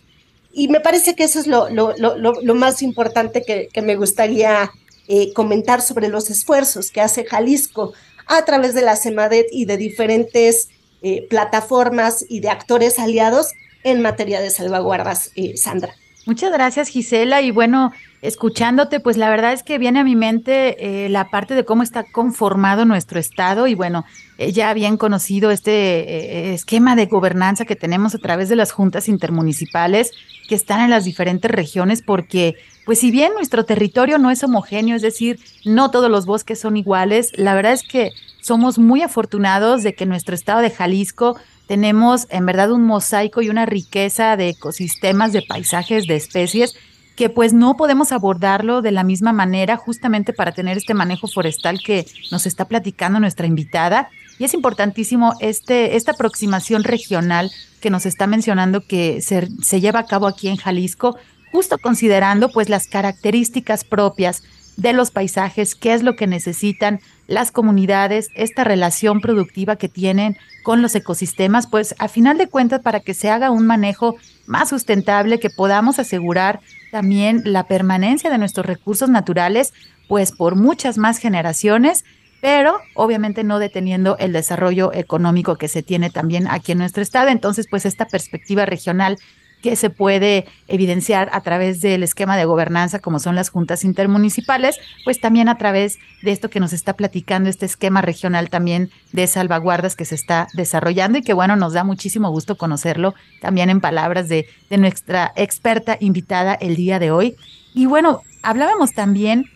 Y 0.52 0.68
me 0.68 0.80
parece 0.80 1.14
que 1.14 1.24
eso 1.24 1.40
es 1.40 1.46
lo, 1.46 2.54
más 2.54 2.82
importante 2.82 3.42
que, 3.42 3.82
me 3.82 3.96
gustaría 3.96 4.70
eh, 5.08 5.32
comentar 5.34 5.82
sobre 5.82 6.08
los 6.08 6.30
esfuerzos 6.30 6.90
que 6.90 7.02
hace 7.02 7.24
Jalisco 7.24 7.92
a 8.26 8.44
través 8.44 8.74
de 8.74 8.82
la 8.82 8.96
CEMADET 8.96 9.48
y 9.52 9.66
de 9.66 9.76
diferentes 9.76 10.68
eh, 11.02 11.26
plataformas 11.28 12.24
y 12.28 12.40
de 12.40 12.48
actores 12.48 12.98
aliados 12.98 13.48
en 13.86 14.02
materia 14.02 14.40
de 14.40 14.50
salvaguardas, 14.50 15.30
eh, 15.36 15.56
Sandra. 15.56 15.94
Muchas 16.26 16.50
gracias, 16.50 16.88
Gisela. 16.88 17.40
Y 17.40 17.52
bueno, 17.52 17.92
escuchándote, 18.20 18.98
pues 18.98 19.16
la 19.16 19.30
verdad 19.30 19.52
es 19.52 19.62
que 19.62 19.78
viene 19.78 20.00
a 20.00 20.04
mi 20.04 20.16
mente 20.16 21.04
eh, 21.04 21.08
la 21.08 21.30
parte 21.30 21.54
de 21.54 21.64
cómo 21.64 21.84
está 21.84 22.02
conformado 22.02 22.84
nuestro 22.84 23.20
Estado 23.20 23.68
y 23.68 23.76
bueno, 23.76 24.04
eh, 24.36 24.50
ya 24.50 24.74
bien 24.74 24.96
conocido 24.96 25.52
este 25.52 25.70
eh, 25.70 26.52
esquema 26.52 26.96
de 26.96 27.06
gobernanza 27.06 27.64
que 27.64 27.76
tenemos 27.76 28.16
a 28.16 28.18
través 28.18 28.48
de 28.48 28.56
las 28.56 28.72
juntas 28.72 29.08
intermunicipales 29.08 30.10
que 30.48 30.56
están 30.56 30.80
en 30.80 30.90
las 30.90 31.04
diferentes 31.04 31.48
regiones, 31.48 32.02
porque 32.02 32.56
pues 32.84 32.98
si 32.98 33.12
bien 33.12 33.32
nuestro 33.34 33.64
territorio 33.64 34.18
no 34.18 34.32
es 34.32 34.42
homogéneo, 34.42 34.96
es 34.96 35.02
decir, 35.02 35.38
no 35.64 35.92
todos 35.92 36.10
los 36.10 36.26
bosques 36.26 36.58
son 36.58 36.76
iguales, 36.76 37.30
la 37.36 37.54
verdad 37.54 37.72
es 37.72 37.84
que 37.84 38.10
somos 38.40 38.80
muy 38.80 39.02
afortunados 39.02 39.84
de 39.84 39.94
que 39.94 40.06
nuestro 40.06 40.34
estado 40.34 40.60
de 40.60 40.70
Jalisco 40.70 41.36
tenemos 41.66 42.26
en 42.30 42.46
verdad 42.46 42.72
un 42.72 42.84
mosaico 42.84 43.42
y 43.42 43.48
una 43.48 43.66
riqueza 43.66 44.36
de 44.36 44.50
ecosistemas, 44.50 45.32
de 45.32 45.42
paisajes, 45.42 46.06
de 46.06 46.16
especies 46.16 46.76
que 47.16 47.30
pues 47.30 47.54
no 47.54 47.76
podemos 47.76 48.12
abordarlo 48.12 48.82
de 48.82 48.92
la 48.92 49.02
misma 49.02 49.32
manera 49.32 49.76
justamente 49.78 50.34
para 50.34 50.52
tener 50.52 50.76
este 50.76 50.94
manejo 50.94 51.26
forestal 51.26 51.80
que 51.82 52.06
nos 52.30 52.46
está 52.46 52.66
platicando 52.66 53.18
nuestra 53.18 53.46
invitada. 53.46 54.10
Y 54.38 54.44
es 54.44 54.52
importantísimo 54.52 55.32
este, 55.40 55.96
esta 55.96 56.12
aproximación 56.12 56.84
regional 56.84 57.50
que 57.80 57.88
nos 57.88 58.04
está 58.04 58.26
mencionando 58.26 58.86
que 58.86 59.22
se, 59.22 59.48
se 59.62 59.80
lleva 59.80 60.00
a 60.00 60.06
cabo 60.06 60.26
aquí 60.26 60.48
en 60.48 60.56
Jalisco, 60.56 61.16
justo 61.52 61.78
considerando 61.78 62.50
pues 62.50 62.68
las 62.68 62.86
características 62.86 63.84
propias 63.84 64.42
de 64.76 64.92
los 64.92 65.10
paisajes, 65.10 65.74
qué 65.74 65.94
es 65.94 66.02
lo 66.02 66.16
que 66.16 66.26
necesitan 66.26 67.00
las 67.26 67.50
comunidades, 67.50 68.28
esta 68.34 68.64
relación 68.64 69.20
productiva 69.20 69.76
que 69.76 69.88
tienen 69.88 70.36
con 70.62 70.82
los 70.82 70.94
ecosistemas, 70.94 71.66
pues 71.66 71.94
a 71.98 72.08
final 72.08 72.38
de 72.38 72.48
cuentas 72.48 72.80
para 72.80 73.00
que 73.00 73.14
se 73.14 73.30
haga 73.30 73.50
un 73.50 73.66
manejo 73.66 74.16
más 74.46 74.68
sustentable, 74.68 75.40
que 75.40 75.50
podamos 75.50 75.98
asegurar 75.98 76.60
también 76.92 77.42
la 77.44 77.64
permanencia 77.64 78.30
de 78.30 78.38
nuestros 78.38 78.66
recursos 78.66 79.08
naturales, 79.08 79.72
pues 80.08 80.32
por 80.32 80.54
muchas 80.54 80.98
más 80.98 81.18
generaciones, 81.18 82.04
pero 82.40 82.78
obviamente 82.94 83.42
no 83.42 83.58
deteniendo 83.58 84.16
el 84.18 84.32
desarrollo 84.32 84.92
económico 84.92 85.56
que 85.56 85.68
se 85.68 85.82
tiene 85.82 86.10
también 86.10 86.46
aquí 86.48 86.72
en 86.72 86.78
nuestro 86.78 87.02
estado. 87.02 87.28
Entonces, 87.28 87.66
pues 87.68 87.86
esta 87.86 88.06
perspectiva 88.06 88.66
regional 88.66 89.18
que 89.62 89.76
se 89.76 89.90
puede 89.90 90.46
evidenciar 90.68 91.28
a 91.32 91.40
través 91.40 91.80
del 91.80 92.02
esquema 92.02 92.36
de 92.36 92.44
gobernanza 92.44 92.98
como 92.98 93.18
son 93.18 93.34
las 93.34 93.50
juntas 93.50 93.84
intermunicipales, 93.84 94.76
pues 95.04 95.20
también 95.20 95.48
a 95.48 95.58
través 95.58 95.98
de 96.22 96.32
esto 96.32 96.50
que 96.50 96.60
nos 96.60 96.72
está 96.72 96.94
platicando 96.94 97.48
este 97.48 97.66
esquema 97.66 98.02
regional 98.02 98.50
también 98.50 98.90
de 99.12 99.26
salvaguardas 99.26 99.96
que 99.96 100.04
se 100.04 100.14
está 100.14 100.48
desarrollando 100.54 101.18
y 101.18 101.22
que 101.22 101.32
bueno, 101.32 101.56
nos 101.56 101.72
da 101.72 101.84
muchísimo 101.84 102.30
gusto 102.30 102.56
conocerlo 102.56 103.14
también 103.40 103.70
en 103.70 103.80
palabras 103.80 104.28
de, 104.28 104.46
de 104.70 104.78
nuestra 104.78 105.32
experta 105.36 105.96
invitada 106.00 106.54
el 106.54 106.76
día 106.76 106.98
de 106.98 107.10
hoy. 107.10 107.36
Y 107.74 107.86
bueno, 107.86 108.22
hablábamos 108.42 108.92
también 108.92 109.46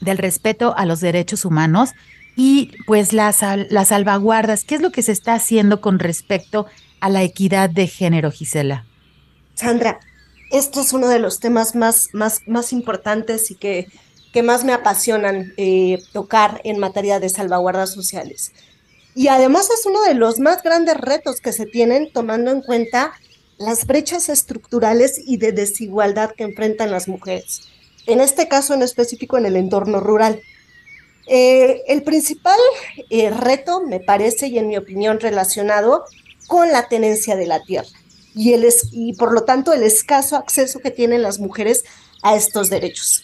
del 0.00 0.18
respeto 0.18 0.74
a 0.76 0.86
los 0.86 1.00
derechos 1.00 1.44
humanos 1.44 1.90
y 2.36 2.72
pues 2.86 3.12
las, 3.12 3.40
las 3.70 3.88
salvaguardas, 3.88 4.64
¿qué 4.64 4.76
es 4.76 4.82
lo 4.82 4.90
que 4.90 5.02
se 5.02 5.12
está 5.12 5.34
haciendo 5.34 5.80
con 5.80 5.98
respecto 5.98 6.66
a 7.00 7.08
la 7.08 7.22
equidad 7.22 7.68
de 7.70 7.86
género, 7.86 8.30
Gisela? 8.30 8.86
Sandra, 9.54 10.00
esto 10.50 10.80
es 10.80 10.92
uno 10.92 11.08
de 11.08 11.18
los 11.18 11.40
temas 11.40 11.74
más, 11.74 12.10
más, 12.12 12.40
más 12.46 12.72
importantes 12.72 13.50
y 13.50 13.54
que, 13.54 13.88
que 14.32 14.42
más 14.42 14.64
me 14.64 14.72
apasionan 14.72 15.54
eh, 15.56 16.02
tocar 16.12 16.60
en 16.64 16.78
materia 16.78 17.20
de 17.20 17.28
salvaguardas 17.28 17.92
sociales. 17.92 18.52
Y 19.14 19.28
además 19.28 19.68
es 19.70 19.86
uno 19.86 20.02
de 20.02 20.14
los 20.14 20.38
más 20.40 20.62
grandes 20.62 20.96
retos 20.96 21.40
que 21.40 21.52
se 21.52 21.66
tienen 21.66 22.12
tomando 22.12 22.50
en 22.50 22.62
cuenta 22.62 23.12
las 23.58 23.86
brechas 23.86 24.28
estructurales 24.28 25.20
y 25.24 25.36
de 25.36 25.52
desigualdad 25.52 26.32
que 26.36 26.44
enfrentan 26.44 26.90
las 26.90 27.08
mujeres. 27.08 27.62
En 28.06 28.20
este 28.20 28.48
caso 28.48 28.74
en 28.74 28.82
específico 28.82 29.38
en 29.38 29.46
el 29.46 29.56
entorno 29.56 30.00
rural. 30.00 30.40
Eh, 31.28 31.82
el 31.86 32.02
principal 32.02 32.58
eh, 33.08 33.30
reto, 33.30 33.80
me 33.80 34.00
parece, 34.00 34.48
y 34.48 34.58
en 34.58 34.66
mi 34.66 34.76
opinión 34.76 35.20
relacionado 35.20 36.04
con 36.48 36.72
la 36.72 36.88
tenencia 36.88 37.36
de 37.36 37.46
la 37.46 37.62
tierra 37.62 38.01
y, 38.34 38.52
el 38.52 38.66
y 38.92 39.14
por 39.14 39.32
lo 39.32 39.44
tanto 39.44 39.72
el 39.72 39.82
escaso 39.82 40.36
acceso 40.36 40.80
que 40.80 40.90
tienen 40.90 41.22
las 41.22 41.38
mujeres 41.38 41.84
a 42.22 42.36
estos 42.36 42.70
derechos. 42.70 43.22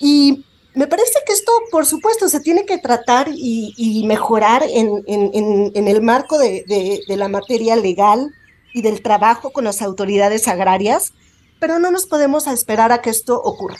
Y 0.00 0.44
me 0.74 0.88
parece 0.88 1.18
que 1.24 1.32
esto, 1.32 1.52
por 1.70 1.86
supuesto, 1.86 2.28
se 2.28 2.40
tiene 2.40 2.66
que 2.66 2.78
tratar 2.78 3.28
y, 3.32 4.04
mejorar 4.06 4.64
en, 4.68 5.72
el 5.74 6.02
marco 6.02 6.36
de, 6.38 7.00
la 7.06 7.28
materia 7.28 7.76
legal 7.76 8.34
y 8.72 8.82
del 8.82 9.02
trabajo 9.02 9.50
con 9.50 9.64
las 9.64 9.82
autoridades 9.82 10.48
agrarias, 10.48 11.12
pero 11.60 11.78
no 11.78 11.92
nos 11.92 12.06
podemos 12.06 12.48
esperar 12.48 12.90
a 12.90 13.00
que 13.00 13.10
esto 13.10 13.40
ocurra. 13.40 13.78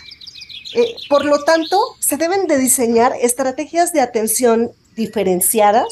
Eh, 0.77 0.95
por 1.09 1.25
lo 1.25 1.43
tanto, 1.43 1.81
se 1.99 2.17
deben 2.17 2.47
de 2.47 2.59
diseñar 2.59 3.13
estrategias 3.21 3.93
de 3.93 4.01
atención 4.01 4.73
diferenciadas 4.95 5.89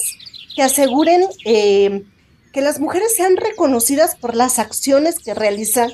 que 0.55 0.63
aseguren 0.63 1.27
eh, 1.45 2.05
que 2.53 2.61
las 2.61 2.81
mujeres 2.81 3.15
sean 3.17 3.37
reconocidas 3.37 4.15
por 4.15 4.35
las 4.35 4.59
acciones 4.59 5.19
que 5.19 5.35
realizan 5.35 5.91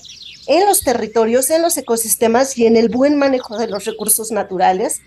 en 0.46 0.66
los 0.66 0.82
territorios, 0.82 1.50
en 1.50 1.62
los 1.62 1.76
ecosistemas 1.76 2.56
y 2.58 2.66
en 2.66 2.76
el 2.76 2.88
buen 2.88 3.16
manejo 3.16 3.58
de 3.58 3.68
los 3.68 3.84
recursos 3.84 4.30
naturales, 4.32 5.00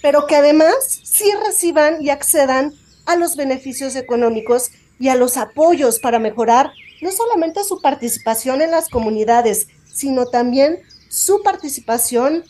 pero 0.00 0.26
que 0.26 0.36
además 0.36 0.74
sí 1.02 1.30
reciban 1.44 2.00
y 2.00 2.10
accedan 2.10 2.74
a 3.04 3.16
los 3.16 3.36
beneficios 3.36 3.96
económicos 3.96 4.70
y 4.98 5.08
a 5.08 5.16
los 5.16 5.36
apoyos 5.36 5.98
para 5.98 6.18
mejorar 6.18 6.72
no 7.02 7.10
solamente 7.12 7.62
su 7.64 7.82
participación 7.82 8.62
en 8.62 8.70
las 8.70 8.88
comunidades, 8.88 9.68
sino 9.92 10.26
también 10.26 10.78
su 11.10 11.42
participación 11.42 12.44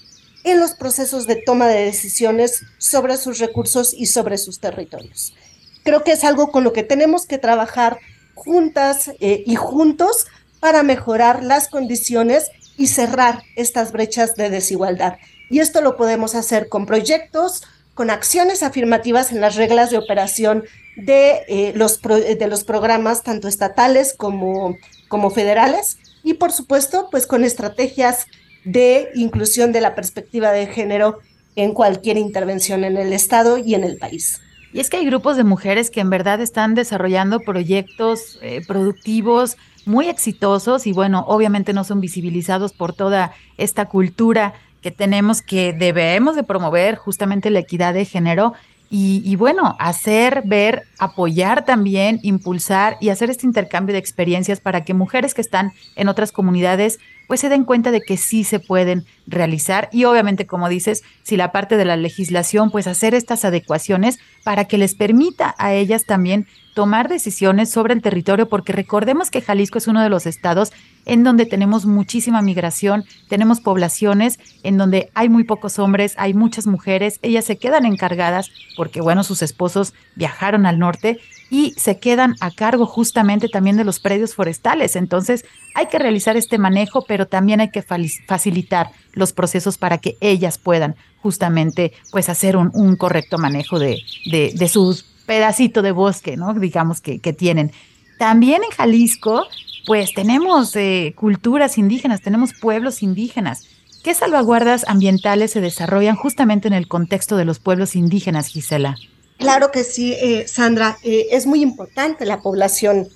en 0.44 0.60
los 0.60 0.72
procesos 0.72 1.26
de 1.26 1.36
toma 1.36 1.66
de 1.66 1.86
decisiones 1.86 2.62
sobre 2.78 3.16
sus 3.16 3.38
recursos 3.38 3.92
y 3.92 4.06
sobre 4.06 4.38
sus 4.38 4.60
territorios. 4.60 5.34
Creo 5.82 6.04
que 6.04 6.12
es 6.12 6.22
algo 6.22 6.52
con 6.52 6.62
lo 6.62 6.72
que 6.72 6.84
tenemos 6.84 7.26
que 7.26 7.38
trabajar 7.38 7.98
juntas 8.36 9.10
eh, 9.18 9.42
y 9.44 9.56
juntos 9.56 10.26
para 10.60 10.84
mejorar 10.84 11.42
las 11.42 11.68
condiciones 11.68 12.50
y 12.78 12.86
cerrar 12.86 13.42
estas 13.56 13.90
brechas 13.90 14.36
de 14.36 14.50
desigualdad. 14.50 15.16
Y 15.50 15.58
esto 15.58 15.80
lo 15.80 15.96
podemos 15.96 16.34
hacer 16.36 16.68
con 16.68 16.86
proyectos, 16.86 17.64
con 17.94 18.10
acciones 18.10 18.62
afirmativas 18.62 19.32
en 19.32 19.40
las 19.40 19.56
reglas 19.56 19.90
de 19.90 19.98
operación 19.98 20.64
de, 20.96 21.42
eh, 21.48 21.72
los, 21.74 22.00
de 22.02 22.46
los 22.46 22.62
programas 22.62 23.22
tanto 23.22 23.48
estatales 23.48 24.14
como, 24.16 24.76
como 25.08 25.30
federales 25.30 25.98
y 26.22 26.34
por 26.34 26.52
supuesto 26.52 27.08
pues 27.10 27.26
con 27.26 27.44
estrategias 27.44 28.26
de 28.64 29.10
inclusión 29.14 29.72
de 29.72 29.80
la 29.80 29.94
perspectiva 29.94 30.52
de 30.52 30.66
género 30.66 31.20
en 31.54 31.72
cualquier 31.72 32.18
intervención 32.18 32.84
en 32.84 32.96
el 32.96 33.12
Estado 33.12 33.58
y 33.58 33.74
en 33.74 33.84
el 33.84 33.96
país. 33.96 34.40
Y 34.76 34.80
es 34.80 34.90
que 34.90 34.98
hay 34.98 35.06
grupos 35.06 35.38
de 35.38 35.42
mujeres 35.42 35.90
que 35.90 36.00
en 36.00 36.10
verdad 36.10 36.38
están 36.42 36.74
desarrollando 36.74 37.40
proyectos 37.40 38.38
eh, 38.42 38.60
productivos 38.68 39.56
muy 39.86 40.10
exitosos 40.10 40.86
y 40.86 40.92
bueno, 40.92 41.24
obviamente 41.28 41.72
no 41.72 41.82
son 41.82 42.02
visibilizados 42.02 42.74
por 42.74 42.92
toda 42.92 43.32
esta 43.56 43.86
cultura 43.86 44.52
que 44.82 44.90
tenemos 44.90 45.40
que 45.40 45.72
debemos 45.72 46.36
de 46.36 46.42
promover 46.42 46.96
justamente 46.96 47.48
la 47.48 47.60
equidad 47.60 47.94
de 47.94 48.04
género 48.04 48.52
y, 48.88 49.34
bueno, 49.36 49.76
hacer, 49.78 50.42
ver, 50.44 50.84
apoyar 50.98 51.64
también, 51.64 52.20
impulsar 52.22 52.96
y 53.00 53.08
hacer 53.08 53.30
este 53.30 53.46
intercambio 53.46 53.92
de 53.92 53.98
experiencias 53.98 54.60
para 54.60 54.84
que 54.84 54.94
mujeres 54.94 55.34
que 55.34 55.40
están 55.40 55.72
en 55.96 56.08
otras 56.08 56.32
comunidades 56.32 56.98
pues 57.26 57.40
se 57.40 57.48
den 57.48 57.64
cuenta 57.64 57.90
de 57.90 58.02
que 58.02 58.16
sí 58.16 58.44
se 58.44 58.60
pueden 58.60 59.04
realizar 59.26 59.88
y 59.92 60.04
obviamente 60.04 60.46
como 60.46 60.68
dices, 60.68 61.02
si 61.24 61.36
la 61.36 61.50
parte 61.50 61.76
de 61.76 61.84
la 61.84 61.96
legislación 61.96 62.70
pues 62.70 62.86
hacer 62.86 63.14
estas 63.14 63.44
adecuaciones 63.44 64.20
para 64.44 64.66
que 64.66 64.78
les 64.78 64.94
permita 64.94 65.54
a 65.58 65.74
ellas 65.74 66.04
también 66.04 66.46
tomar 66.76 67.08
decisiones 67.08 67.70
sobre 67.70 67.94
el 67.94 68.02
territorio, 68.02 68.50
porque 68.50 68.74
recordemos 68.74 69.30
que 69.30 69.40
Jalisco 69.40 69.78
es 69.78 69.86
uno 69.88 70.02
de 70.02 70.10
los 70.10 70.26
estados 70.26 70.74
en 71.06 71.24
donde 71.24 71.46
tenemos 71.46 71.86
muchísima 71.86 72.42
migración, 72.42 73.06
tenemos 73.30 73.62
poblaciones 73.62 74.38
en 74.62 74.76
donde 74.76 75.10
hay 75.14 75.30
muy 75.30 75.44
pocos 75.44 75.78
hombres, 75.78 76.12
hay 76.18 76.34
muchas 76.34 76.66
mujeres, 76.66 77.18
ellas 77.22 77.46
se 77.46 77.56
quedan 77.56 77.86
encargadas 77.86 78.50
porque, 78.76 79.00
bueno, 79.00 79.24
sus 79.24 79.40
esposos 79.40 79.94
viajaron 80.16 80.66
al 80.66 80.78
norte 80.78 81.18
y 81.48 81.72
se 81.78 81.98
quedan 81.98 82.34
a 82.40 82.50
cargo 82.50 82.84
justamente 82.84 83.48
también 83.48 83.78
de 83.78 83.84
los 83.84 83.98
predios 83.98 84.34
forestales. 84.34 84.96
Entonces, 84.96 85.46
hay 85.74 85.86
que 85.86 85.98
realizar 85.98 86.36
este 86.36 86.58
manejo, 86.58 87.06
pero 87.08 87.26
también 87.26 87.62
hay 87.62 87.70
que 87.70 87.80
facilitar 87.80 88.90
los 89.12 89.32
procesos 89.32 89.78
para 89.78 89.96
que 89.96 90.18
ellas 90.20 90.58
puedan 90.58 90.94
justamente 91.22 91.94
pues 92.10 92.28
hacer 92.28 92.58
un, 92.58 92.96
correcto 92.96 93.38
manejo 93.38 93.78
de, 93.78 94.02
de, 94.30 94.52
de 94.54 94.68
sus 94.68 95.15
pedacito 95.26 95.82
de 95.82 95.92
bosque, 95.92 96.36
¿no? 96.36 96.54
Digamos 96.54 97.00
que, 97.00 97.18
tienen. 97.18 97.72
También 98.18 98.62
en 98.64 98.70
Jalisco, 98.70 99.44
pues 99.86 100.14
tenemos 100.14 100.74
eh, 100.76 101.12
culturas 101.16 101.76
indígenas, 101.76 102.22
tenemos 102.22 102.54
pueblos 102.54 103.02
indígenas. 103.02 103.66
¿Qué 104.02 104.14
salvaguardas 104.14 104.84
ambientales 104.86 105.50
se 105.50 105.60
desarrollan 105.60 106.16
justamente 106.16 106.68
en 106.68 106.74
el 106.74 106.88
contexto 106.88 107.36
de 107.36 107.44
los 107.44 107.58
pueblos 107.58 107.96
indígenas, 107.96 108.46
Gisela? 108.46 108.96
Claro 109.38 109.70
que 109.70 109.84
sí, 109.84 110.14
eh, 110.14 110.46
Sandra. 110.48 110.96
Eh, 111.02 111.26
es 111.32 111.46
muy 111.46 111.60
importante 111.60 112.24
la 112.24 112.40
población 112.40 113.08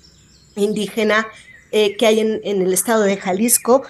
indígena 0.55 1.27
que 1.71 2.05
hay 2.05 2.19
en, 2.19 2.41
el 2.43 2.73
estado 2.73 3.03
de 3.03 3.15
Jalisco. 3.15 3.83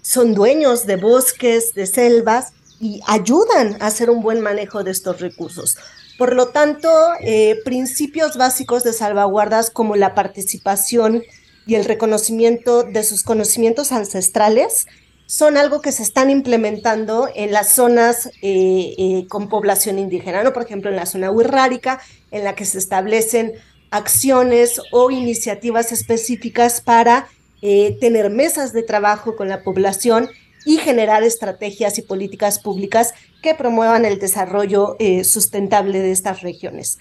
son 0.00 0.32
dueños 0.32 0.86
de 0.86 0.96
bosques, 0.96 1.74
de 1.74 1.86
selvas 1.86 2.54
y 2.80 3.02
ayudan 3.06 3.76
a 3.80 3.88
hacer 3.88 4.08
un 4.08 4.22
buen 4.22 4.40
manejo 4.40 4.82
de 4.82 4.90
estos 4.90 5.20
recursos. 5.20 5.76
Por 6.22 6.36
lo 6.36 6.50
tanto, 6.50 6.88
eh, 7.20 7.58
principios 7.64 8.36
básicos 8.36 8.84
de 8.84 8.92
salvaguardas 8.92 9.70
como 9.70 9.96
la 9.96 10.14
participación 10.14 11.24
y 11.66 11.74
el 11.74 11.84
reconocimiento 11.84 12.84
de 12.84 13.02
sus 13.02 13.24
conocimientos 13.24 13.90
ancestrales 13.90 14.86
son 15.26 15.56
algo 15.56 15.80
que 15.80 15.90
se 15.90 16.04
están 16.04 16.30
implementando 16.30 17.28
en 17.34 17.50
las 17.50 17.72
zonas 17.72 18.26
eh, 18.40 18.94
eh, 18.98 19.26
con 19.28 19.48
población 19.48 19.98
indígena, 19.98 20.44
¿no? 20.44 20.52
Por 20.52 20.62
ejemplo, 20.62 20.90
en 20.90 20.96
la 20.96 21.06
zona 21.06 21.32
huirrárica, 21.32 22.00
en 22.30 22.44
la 22.44 22.54
que 22.54 22.66
se 22.66 22.78
establecen 22.78 23.54
acciones 23.90 24.80
o 24.92 25.10
iniciativas 25.10 25.90
específicas 25.90 26.80
para 26.80 27.26
tener 27.60 28.30
mesas 28.30 28.72
de 28.72 28.84
trabajo 28.84 29.34
con 29.34 29.48
la 29.48 29.64
población 29.64 30.28
y 30.64 30.78
generar 30.78 31.22
estrategias 31.22 31.98
y 31.98 32.02
políticas 32.02 32.58
públicas 32.58 33.14
que 33.42 33.54
promuevan 33.54 34.04
el 34.04 34.18
desarrollo 34.18 34.96
eh, 34.98 35.24
sustentable 35.24 36.00
de 36.00 36.12
estas 36.12 36.42
regiones. 36.42 36.98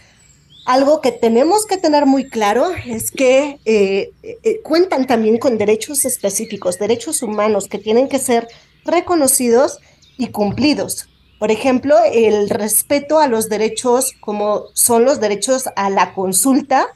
Algo 0.66 1.02
que 1.02 1.12
tenemos 1.12 1.66
que 1.66 1.78
tener 1.78 2.06
muy 2.06 2.30
claro 2.30 2.70
es 2.86 3.12
que 3.12 3.60
eh, 3.66 4.12
eh, 4.22 4.62
cuentan 4.64 5.08
también 5.08 5.38
con 5.38 5.58
derechos 5.58 6.06
específicos, 6.06 6.78
derechos 6.78 7.24
humanos 7.24 7.68
que 7.68 7.80
tienen 7.80 8.08
que 8.08 8.20
ser 8.20 8.48
reconocidos 8.86 9.80
y 10.18 10.28
cumplidos. 10.28 11.10
Por 11.40 11.50
ejemplo, 11.50 11.96
el 12.14 12.50
respeto 12.52 13.18
a 13.18 13.28
los 13.28 13.50
derechos 13.50 14.14
como 14.20 14.66
son 14.74 15.06
los 15.06 15.20
derechos 15.20 15.66
a 15.76 15.90
la 15.90 16.14
consulta 16.14 16.88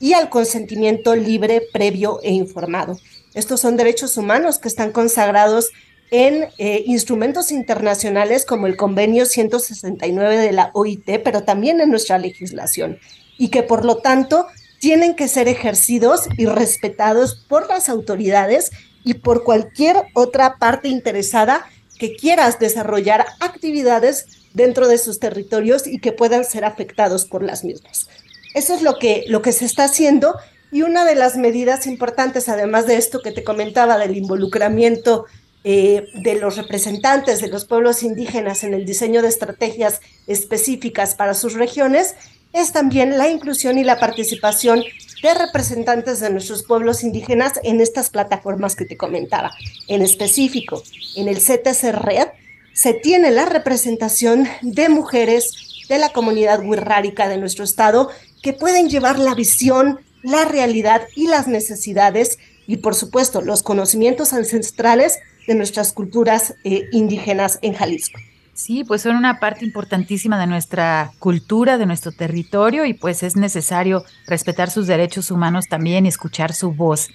y 0.00 0.14
al 0.14 0.30
consentimiento 0.30 1.14
libre, 1.14 1.62
previo 1.72 2.20
e 2.22 2.32
informado. 2.32 2.96
Estos 3.34 3.60
son 3.60 3.76
derechos 3.76 4.16
humanos 4.16 4.58
que 4.58 4.68
están 4.68 4.92
consagrados 4.92 5.68
en 6.10 6.48
eh, 6.58 6.82
instrumentos 6.86 7.52
internacionales 7.52 8.44
como 8.44 8.66
el 8.66 8.76
convenio 8.76 9.26
169 9.26 10.38
de 10.38 10.52
la 10.52 10.70
OIT, 10.74 11.22
pero 11.22 11.44
también 11.44 11.80
en 11.80 11.90
nuestra 11.90 12.18
legislación, 12.18 12.98
y 13.38 13.48
que 13.48 13.62
por 13.62 13.84
lo 13.84 13.98
tanto 13.98 14.46
tienen 14.80 15.14
que 15.14 15.28
ser 15.28 15.46
ejercidos 15.46 16.22
y 16.36 16.46
respetados 16.46 17.34
por 17.48 17.68
las 17.68 17.88
autoridades 17.88 18.70
y 19.04 19.14
por 19.14 19.44
cualquier 19.44 19.96
otra 20.14 20.56
parte 20.56 20.88
interesada 20.88 21.66
que 21.98 22.16
quieras 22.16 22.58
desarrollar 22.58 23.26
actividades 23.40 24.26
dentro 24.54 24.88
de 24.88 24.98
sus 24.98 25.20
territorios 25.20 25.86
y 25.86 26.00
que 26.00 26.12
puedan 26.12 26.44
ser 26.44 26.64
afectados 26.64 27.24
por 27.26 27.42
las 27.42 27.62
mismas. 27.62 28.08
Eso 28.54 28.74
es 28.74 28.82
lo 28.82 28.98
que, 28.98 29.24
lo 29.28 29.42
que 29.42 29.52
se 29.52 29.64
está 29.64 29.84
haciendo 29.84 30.34
y 30.72 30.82
una 30.82 31.04
de 31.04 31.14
las 31.14 31.36
medidas 31.36 31.86
importantes, 31.86 32.48
además 32.48 32.86
de 32.86 32.96
esto 32.96 33.20
que 33.20 33.32
te 33.32 33.44
comentaba 33.44 33.98
del 33.98 34.16
involucramiento 34.16 35.26
eh, 35.62 36.08
de 36.14 36.36
los 36.36 36.56
representantes 36.56 37.40
de 37.40 37.48
los 37.48 37.64
pueblos 37.66 38.02
indígenas 38.02 38.64
en 38.64 38.72
el 38.72 38.86
diseño 38.86 39.20
de 39.20 39.28
estrategias 39.28 40.00
específicas 40.26 41.14
para 41.14 41.34
sus 41.34 41.54
regiones, 41.54 42.14
es 42.52 42.72
también 42.72 43.18
la 43.18 43.28
inclusión 43.28 43.78
y 43.78 43.84
la 43.84 44.00
participación 44.00 44.82
de 45.22 45.34
representantes 45.34 46.20
de 46.20 46.30
nuestros 46.30 46.62
pueblos 46.62 47.02
indígenas 47.02 47.60
en 47.62 47.80
estas 47.80 48.10
plataformas 48.10 48.74
que 48.74 48.86
te 48.86 48.96
comentaba. 48.96 49.52
En 49.86 50.02
específico, 50.02 50.82
en 51.16 51.28
el 51.28 51.36
CTC 51.36 51.92
Red 51.92 52.28
se 52.72 52.94
tiene 52.94 53.30
la 53.30 53.44
representación 53.44 54.48
de 54.62 54.88
mujeres 54.88 55.84
de 55.88 55.98
la 55.98 56.10
comunidad 56.10 56.64
wixárika 56.64 57.28
de 57.28 57.36
nuestro 57.36 57.64
estado 57.64 58.10
que 58.42 58.52
pueden 58.52 58.88
llevar 58.88 59.18
la 59.18 59.34
visión, 59.34 60.00
la 60.22 60.44
realidad 60.44 61.02
y 61.14 61.26
las 61.26 61.46
necesidades 61.48 62.38
y 62.66 62.78
por 62.78 62.94
supuesto 62.94 63.42
los 63.42 63.62
conocimientos 63.62 64.32
ancestrales 64.32 65.18
de 65.50 65.56
nuestras 65.56 65.92
culturas 65.92 66.54
eh, 66.62 66.88
indígenas 66.92 67.58
en 67.60 67.74
Jalisco. 67.74 68.20
Sí, 68.54 68.84
pues 68.84 69.02
son 69.02 69.16
una 69.16 69.40
parte 69.40 69.64
importantísima 69.64 70.38
de 70.38 70.46
nuestra 70.46 71.10
cultura, 71.18 71.76
de 71.76 71.86
nuestro 71.86 72.12
territorio 72.12 72.84
y 72.84 72.94
pues 72.94 73.24
es 73.24 73.34
necesario 73.34 74.04
respetar 74.28 74.70
sus 74.70 74.86
derechos 74.86 75.32
humanos 75.32 75.64
también 75.68 76.06
y 76.06 76.08
escuchar 76.08 76.52
su 76.52 76.70
voz. 76.70 77.08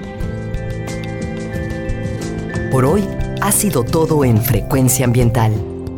Por 2.72 2.86
hoy 2.86 3.08
ha 3.42 3.52
sido 3.52 3.84
todo 3.84 4.24
en 4.24 4.40
Frecuencia 4.40 5.06
Ambiental. 5.06 5.79